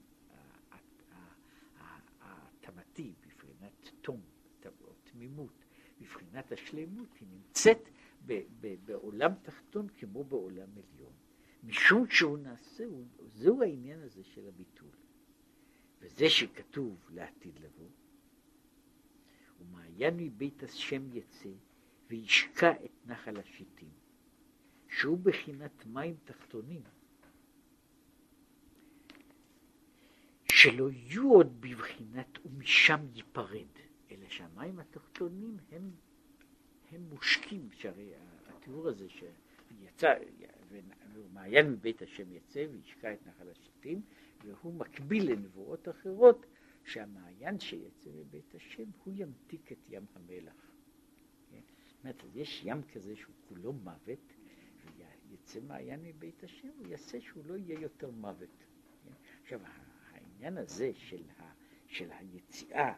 [2.21, 3.15] התמתי,
[4.05, 4.21] תום,
[5.05, 5.65] תמימות,
[6.01, 7.89] בבחינת השלמות, היא נמצאת
[8.27, 11.13] ב, ב, בעולם תחתון כמו בעולם עליון.
[11.63, 12.85] משום שהוא נעשה,
[13.27, 14.91] זהו העניין הזה של הביטול.
[16.01, 17.89] וזה שכתוב לעתיד לבוא,
[19.61, 21.49] ומעיין מבית השם יצא,
[22.11, 23.93] וישקע את נחל השיטים,
[24.89, 26.83] שהוא בחינת מים תחתונים,
[30.53, 33.84] שלא יהיו עוד בבחינת ומשם ייפרד,
[34.15, 35.91] אלא שהמים התחתונים הם,
[36.91, 38.13] הם מושקים, שהרי
[38.47, 40.15] התיאור הזה שיצא,
[41.13, 44.03] ומעיין מבית השם יצא וישקע את נחל השיטים,
[44.45, 46.47] והוא מקביל לנבואות אחרות
[46.85, 50.71] שהמעיין שיצא מבית השם הוא ימתיק את ים המלח.
[51.51, 51.61] כן?
[51.87, 54.33] זאת אומרת, יש ים כזה שהוא כולו מוות,
[55.29, 58.65] ויצא מעיין מבית השם, הוא יעשה שהוא לא יהיה יותר מוות.
[59.05, 59.13] כן?
[59.43, 59.61] עכשיו,
[60.11, 61.53] העניין הזה של, ה,
[61.87, 62.95] של היציאה,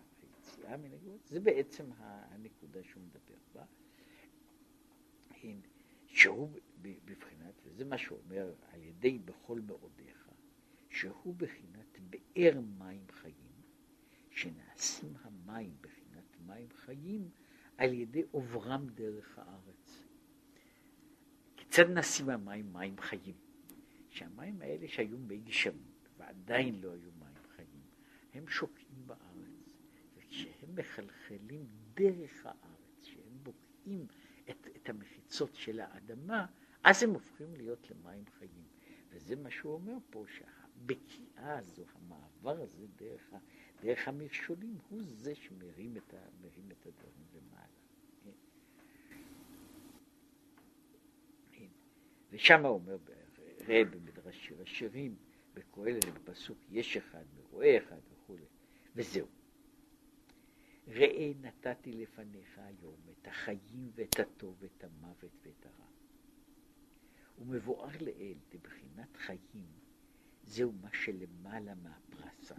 [0.46, 3.64] היציאה מן הגבול, זה בעצם הנקודה שהוא מדבר בה.
[6.06, 10.30] שהוא בבחינת, וזה מה שהוא אומר, על ידי בכל מאודיך,
[10.90, 13.34] שהוא בחינת באר מים חיים.
[14.30, 17.30] שנעשים המים בחינת מים חיים
[17.76, 20.04] על ידי עוברם דרך הארץ.
[21.56, 23.34] כיצד נעשים המים מים חיים?
[24.10, 27.82] שהמים האלה שהיו מי גשמים ועדיין לא היו מים חיים,
[28.34, 28.85] הם שוקעים בארץ,
[30.36, 34.06] וכשהם מחלחלים דרך הארץ, שהם בוקעים
[34.50, 36.46] את, את המחיצות של האדמה,
[36.84, 38.64] אז הם הופכים להיות למים חיים.
[39.10, 43.32] וזה מה שהוא אומר פה, שהבקיעה הזו, המעבר הזה דרך.
[43.80, 46.16] דרך המכשולים הוא זה שמרים את, ה,
[46.72, 47.66] את הדברים למעלה.
[52.30, 52.96] ושם אומר,
[53.68, 55.16] ראה במדרש שיר השירים,
[55.54, 58.44] בקהלת בפסוק יש אחד ורואה אחד וכולי,
[58.96, 59.35] וזהו.
[60.88, 65.86] ראה נתתי לפניך היום את החיים ואת הטוב ואת המוות ואת הרע.
[67.38, 69.66] ומבואר לאל בבחינת חיים,
[70.42, 72.54] זהו מה שלמעלה מהפרסה.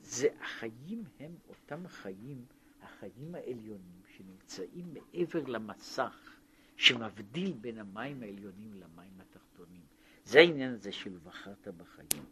[0.00, 2.44] זה החיים הם אותם החיים,
[2.80, 6.40] החיים העליונים שנמצאים מעבר למסך
[6.76, 9.82] שמבדיל בין המים העליונים למים התחתונים.
[10.24, 12.24] זה העניין הזה של בחרת בחיים.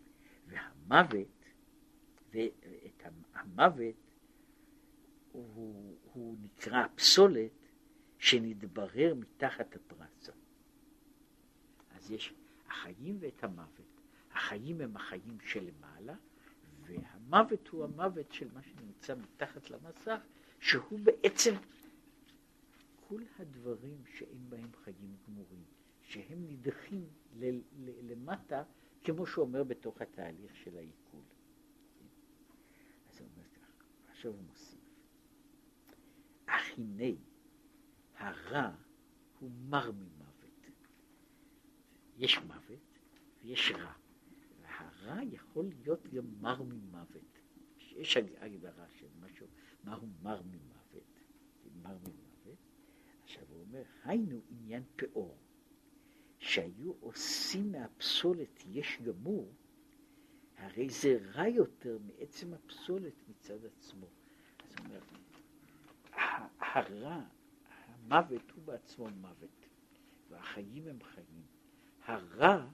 [0.46, 1.44] והמוות,
[2.30, 3.02] ואת
[3.34, 4.03] המוות
[5.34, 7.50] הוא, הוא נקרא פסולת
[8.18, 10.32] שנתברר מתחת הפרסה.
[11.90, 12.34] אז יש
[12.68, 14.00] החיים ואת המוות.
[14.30, 16.14] החיים הם החיים שלמעלה,
[16.80, 20.20] והמוות הוא המוות של מה שנמצא מתחת למסך,
[20.60, 21.54] שהוא בעצם
[23.08, 25.64] כל הדברים שאין בהם חיים גמורים,
[26.02, 27.06] שהם נדחים
[28.02, 28.62] למטה,
[29.04, 31.22] כמו שהוא אומר בתוך התהליך של העיכול.
[33.10, 34.73] אז הוא אומר כך, עכשיו הוא מוסיף,
[36.78, 37.16] הנה
[38.16, 38.70] הרע
[39.38, 40.70] הוא מר ממוות.
[42.16, 42.98] יש מוות
[43.42, 43.92] ויש רע.
[44.60, 47.38] והרע יכול להיות גם מר ממוות.
[47.78, 49.46] יש הגדרה של משהו,
[49.84, 51.20] מהו מר ממוות.
[51.82, 52.58] מר ממוות.
[53.24, 55.38] עכשיו הוא אומר, היינו עניין פאור,
[56.38, 59.52] שהיו עושים מהפסולת יש גמור,
[60.56, 64.06] הרי זה רע יותר מעצם הפסולת מצד עצמו.
[64.66, 65.00] אז הוא אומר,
[66.58, 67.20] הרע,
[67.86, 69.66] המוות הוא בעצמו מוות,
[70.30, 71.42] והחיים הם חיים.
[72.04, 72.66] הרע,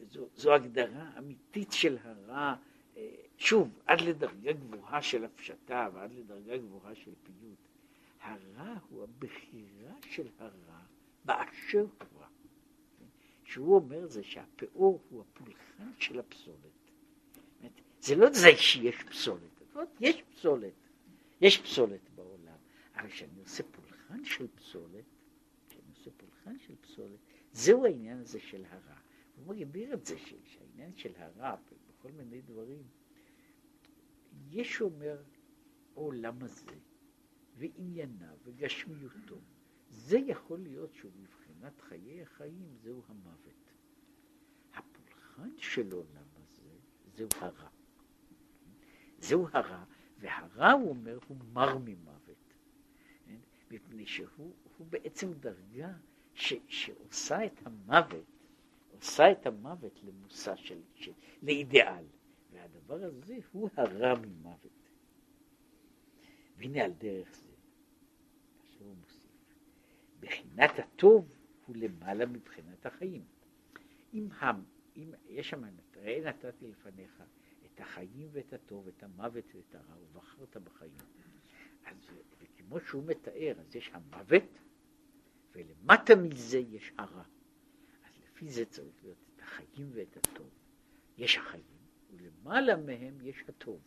[0.00, 2.54] וזו, זו הגדרה אמיתית של הרע,
[2.96, 7.58] אה, שוב, עד לדרגה גבוהה של הפשטה ועד לדרגה גבוהה של פיוט.
[8.20, 10.80] הרע הוא הבחירה של הרע
[11.24, 12.26] באשר הוא רע.
[13.44, 16.80] שהוא אומר זה שהפאור הוא הפולחן של הפסולת.
[18.00, 19.62] זה לא זה שיש פסולת,
[20.00, 20.72] יש פסולת,
[21.40, 22.56] יש פסולת בעולם,
[22.94, 25.04] אבל כשאני עושה פולחן של פסולת,
[25.68, 27.18] כשאני עושה פולחן של פסולת,
[27.52, 28.98] זהו העניין הזה של הרע.
[29.36, 31.56] הוא מגביר את זה, שהעניין של הרע
[31.88, 32.82] בכל מיני דברים,
[34.50, 35.22] יש אומר
[35.94, 36.76] העולם הזה
[37.56, 39.38] וענייניו וגשמיותו,
[39.88, 43.72] זה יכול להיות שהוא מבחינת חיי החיים, זהו המוות.
[44.74, 46.68] הפולחן של העולם הזה,
[47.14, 47.68] זהו הרע.
[49.18, 49.84] זהו הרע,
[50.20, 52.54] והרע, הוא אומר, הוא מר ממוות.
[53.70, 54.52] מפני שהוא
[54.90, 55.92] בעצם דרגה
[56.34, 58.24] ש, שעושה את המוות,
[58.90, 61.12] עושה את המוות למושא של, של
[61.42, 62.04] לאידיאל.
[62.52, 64.90] והדבר הזה הוא הרע ממוות.
[66.56, 67.50] והנה על דרך זה,
[68.62, 69.54] עכשיו הוא מוסיף,
[70.20, 71.28] בחינת הטוב
[71.66, 73.24] הוא למעלה מבחינת החיים.
[74.14, 74.28] אם,
[74.96, 75.64] אם יש שם,
[75.96, 77.22] ראה נתתי לפניך
[77.80, 80.96] החיים ואת הטוב, את המוות ואת הרע, ובחרת בחיים.
[81.84, 81.96] אז
[82.38, 84.58] וכמו שהוא מתאר, אז יש המוות,
[85.52, 87.24] ולמטה מזה יש הרע.
[88.04, 90.48] אז לפי זה צריך להיות את החיים ואת הטוב.
[91.18, 93.80] יש החיים, ולמעלה מהם יש הטוב.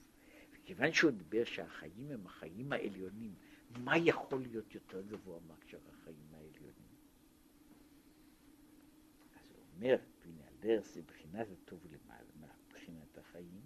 [0.54, 3.36] וכיוון שהוא דיבר שהחיים הם החיים העליונים,
[3.78, 6.94] מה יכול להיות יותר גבוה מאשר החיים העליונים?
[9.36, 12.30] אז הוא אומר, והנה על דרך זה בחינת הטוב למעלה,
[12.68, 13.62] מבחינת החיים,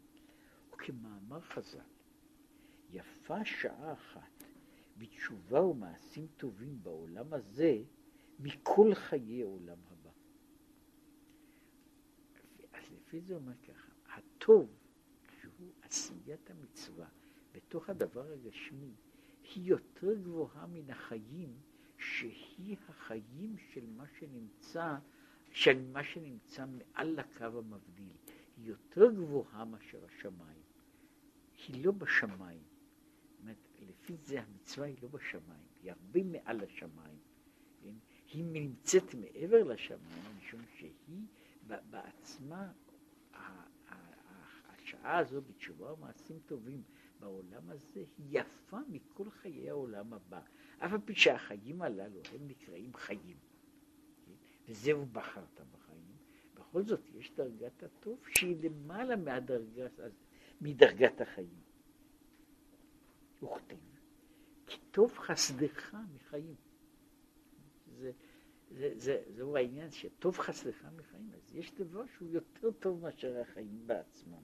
[0.88, 1.80] וכמאמר חז"ל,
[2.90, 4.44] יפה שעה אחת
[4.98, 7.78] בתשובה ומעשים טובים בעולם הזה
[8.40, 10.10] מכל חיי עולם הבא.
[12.74, 14.70] אז לפי זה אומר ככה, הטוב
[15.42, 17.08] שהוא עשיית המצווה
[17.52, 18.92] בתוך הדבר הגשמי
[19.56, 21.60] היא יותר גבוהה מן החיים
[21.98, 24.98] שהיא החיים של מה שנמצא,
[25.52, 28.14] של מה שנמצא מעל לקו המבדיל.
[28.58, 30.57] היא יותר גבוהה מאשר השמיים.
[31.68, 32.64] היא לא בשמיים.
[33.42, 37.20] אומרת, לפי זה המצווה היא לא בשמיים, היא הרבה מעל השמיים.
[37.84, 37.94] כן?
[38.34, 40.92] היא נמצאת מעבר לשמיים, משום שהיא
[41.90, 42.72] בעצמה,
[44.68, 46.84] השעה הזו בתשובה ומעשים טובים
[47.20, 50.42] בעולם הזה, היא יפה מכל חיי העולם הבא.
[50.78, 53.38] אף על פי שהחיים הללו הם נקראים חיים.
[54.26, 54.32] כן?
[54.68, 56.18] וזהו בחרת בחיים.
[56.54, 59.88] בכל זאת יש דרגת הטוב שהיא למעלה מהדרגה,
[60.62, 61.62] מדרגת החיים.
[63.44, 63.76] וכתב,
[64.68, 66.56] כי טוב חסדך מחיים.
[67.98, 68.12] זה,
[68.72, 73.88] זה, זה, זהו העניין שטוב חסדך מחיים, אז יש דבר שהוא יותר טוב מאשר החיים
[73.88, 74.44] בעצמם,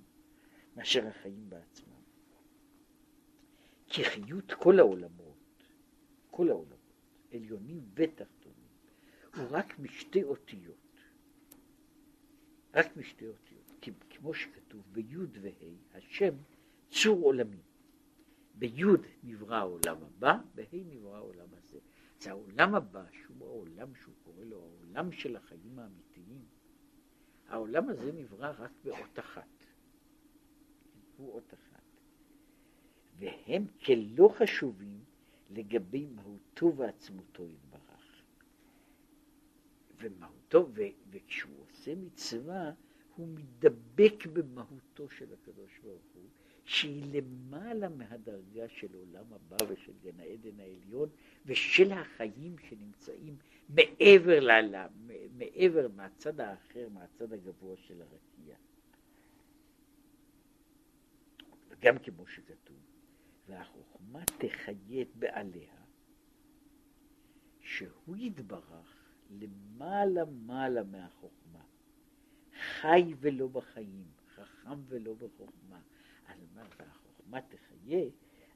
[0.76, 1.94] מאשר החיים בעצמם.
[3.88, 5.64] כי חיות כל העולמות,
[6.32, 6.80] כל העולמות,
[7.32, 8.68] עליונים ותחתונים,
[9.36, 10.78] הוא רק משתי אותיות.
[12.74, 13.63] רק משתי אותיות,
[14.10, 16.36] כמו שכתוב בי' וה', השם
[16.90, 17.62] צור עולמי.
[18.56, 18.84] בי'
[19.24, 21.80] נברא העולם הבא, בה' נברא העולם הזה.
[22.20, 26.46] זה העולם הבא, שהוא העולם שהוא קורא לו העולם של החיים האמיתיים.
[27.48, 29.66] העולם הזה נברא רק באות אחת.
[31.18, 31.84] הוא אות אחת.
[33.16, 35.04] והם כלא חשובים
[35.50, 38.24] לגבי מהותו ועצמותו יתברך.
[39.98, 42.72] ומהותו, ו, וכשהוא עושה מצווה,
[43.16, 46.24] הוא מדבק במהותו של הקדוש ברוך הוא,
[46.66, 51.10] שהיא למעלה מהדרגה של עולם הבא ושל גן העדן העליון
[51.46, 53.36] ושל החיים שנמצאים
[53.70, 54.76] מעבר, ל,
[55.38, 58.56] מעבר מהצד האחר, מהצד הגבוה של הרקיע.
[61.70, 62.78] וגם כמו שכתוב,
[63.48, 65.74] והחוכמה תחיה את בעליה,
[67.62, 71.43] שהוא יתברך למעלה מעלה מהחוכמה,
[72.54, 75.82] חי ולא בחיים, חכם ולא בחוכמה.
[76.28, 78.10] אז אומר, והחוכמה תחיה,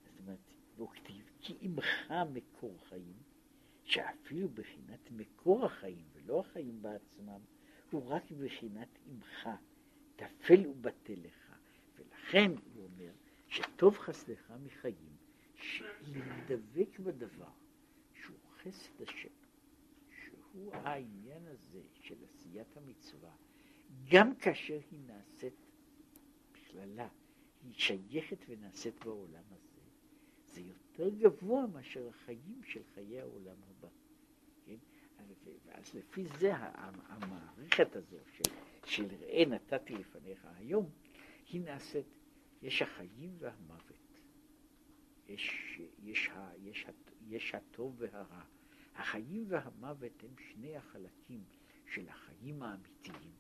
[0.04, 0.40] זאת אומרת,
[0.76, 3.18] והוא כתיב, כי עמך מקור חיים,
[3.84, 7.40] שאפילו בחינת מקור החיים ולא החיים בעצמם,
[7.92, 9.50] הוא רק בחינת עמך,
[10.16, 11.56] תפל ובטל לך.
[11.96, 13.12] ולכן הוא אומר,
[13.48, 15.16] שטוב חסדך מחיים,
[15.56, 17.52] שלהדבק בדבר
[18.14, 19.34] שהוא חסד השם,
[20.10, 23.32] שהוא העניין הזה של עשיית המצווה,
[24.10, 25.54] גם כאשר היא נעשית
[26.52, 27.08] בכללה,
[27.64, 29.82] היא שייכת ונעשית בעולם הזה,
[30.46, 33.88] זה יותר גבוה מאשר החיים של חיי העולם הבא.
[34.66, 34.78] כן?
[35.72, 38.52] אז לפי זה המערכת הזו של,
[38.86, 40.90] של ראה נתתי לפניך היום,
[41.50, 42.06] היא נעשית
[42.62, 44.22] יש החיים והמוות,
[45.28, 46.30] יש, יש,
[46.64, 46.86] יש,
[47.28, 48.44] יש הטוב והרע.
[48.96, 51.44] החיים והמוות הם שני החלקים
[51.86, 53.32] של החיים האמיתיים,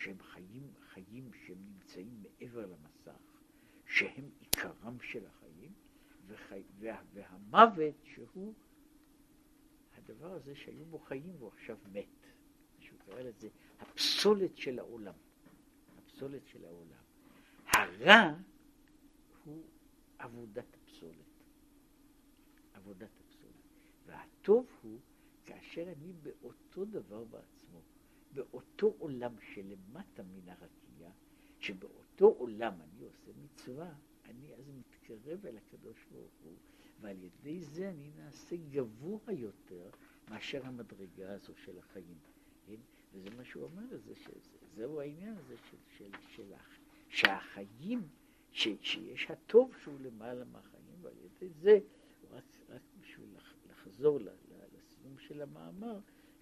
[0.00, 3.40] שהם חיים, חיים שהם נמצאים מעבר למסך,
[3.86, 5.72] שהם עיקרם של החיים,
[6.26, 8.54] וחי, וה, והמוות שהוא
[9.96, 12.06] הדבר הזה שהיו בו חיים והוא עכשיו מת.
[12.78, 13.48] שהוא קרא לזה
[13.80, 15.14] הפסולת של העולם.
[15.98, 17.02] הפסולת של העולם.
[17.66, 18.34] הרע
[19.44, 19.64] הוא
[20.18, 21.44] עבודת הפסולת.
[22.74, 23.54] עבודת הפסולת.
[24.06, 25.00] והטוב הוא
[25.44, 27.80] כאשר אני באותו דבר בעצמו,
[28.32, 31.10] באותו עולם שלמטה מן הרקיע,
[31.58, 33.92] שבאותו עולם אני עושה מצווה,
[34.24, 36.56] אני אז מתקרב אל הקדוש ברוך הוא,
[37.00, 39.90] ועל ידי זה אני נעשה גבוה יותר
[40.30, 42.18] מאשר המדרגה הזו של החיים.
[42.66, 42.80] כן?
[43.12, 44.14] וזה מה שהוא אומר, זה,
[44.74, 46.52] זהו העניין הזה של, של, של,
[47.08, 48.08] שהחיים
[48.52, 51.78] ש, שיש הטוב שהוא למעלה מהחיים, ועל ידי זה,
[52.30, 53.28] רק, רק בשביל
[53.70, 55.98] לחזור לסיום של המאמר,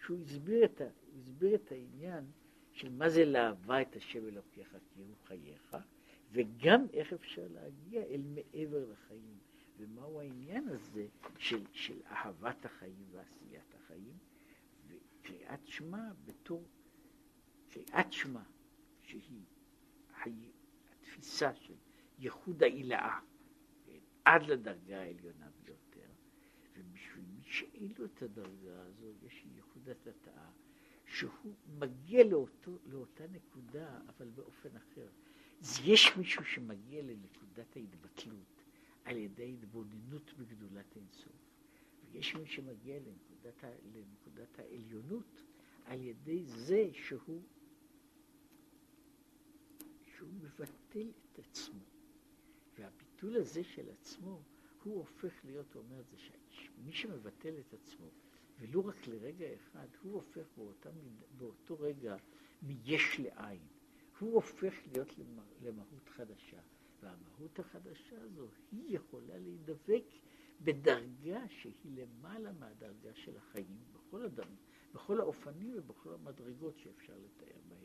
[0.08, 0.80] שהוא הסביר את,
[1.18, 2.24] הסביר את העניין
[2.72, 5.76] של מה זה לאהבה את השם אלוקיך כי הוא חייך,
[6.32, 9.38] וגם איך אפשר להגיע אל מעבר לחיים,
[9.78, 11.06] ומהו העניין הזה
[11.38, 14.18] של, של אהבת החיים ועשיית החיים,
[14.88, 16.64] וקריאת שמע בתור
[17.70, 18.42] קריאת שמע,
[19.02, 19.42] שהיא
[20.92, 21.74] התפיסה של
[22.18, 23.18] ייחוד העילאה,
[23.86, 26.10] כן, עד לדרגה העליונה ביותר,
[26.76, 30.50] ובשביל מי שאין לו את הדרגה הזו, יש ייחוד התתאה,
[31.06, 35.08] שהוא מגיע לאותו, לאותה נקודה, אבל באופן אחר.
[35.60, 38.64] אז יש מישהו שמגיע לנקודת ההתבטלות
[39.04, 41.32] על ידי התבוננות בגדולת אינסוף,
[42.10, 43.64] ויש מי שמגיע לנקודת,
[43.94, 45.42] לנקודת העליונות
[45.84, 47.42] על ידי זה שהוא,
[50.16, 51.80] שהוא מבטל את עצמו.
[52.78, 54.42] והביטול הזה של עצמו,
[54.82, 56.16] הוא הופך להיות, הוא אומר, זה
[56.48, 58.10] שמי שמבטל את עצמו,
[58.58, 60.90] ולו רק לרגע אחד, הוא הופך באותה,
[61.38, 62.16] באותו רגע
[62.62, 63.60] מיש לעין.
[64.18, 65.14] הוא הופך להיות
[65.62, 66.60] למהות חדשה.
[67.02, 70.04] והמהות החדשה הזו, היא יכולה להידבק
[70.60, 74.54] בדרגה שהיא למעלה מהדרגה של החיים, בכל, הדם,
[74.94, 77.78] בכל האופנים ובכל המדרגות שאפשר לתאר בהם.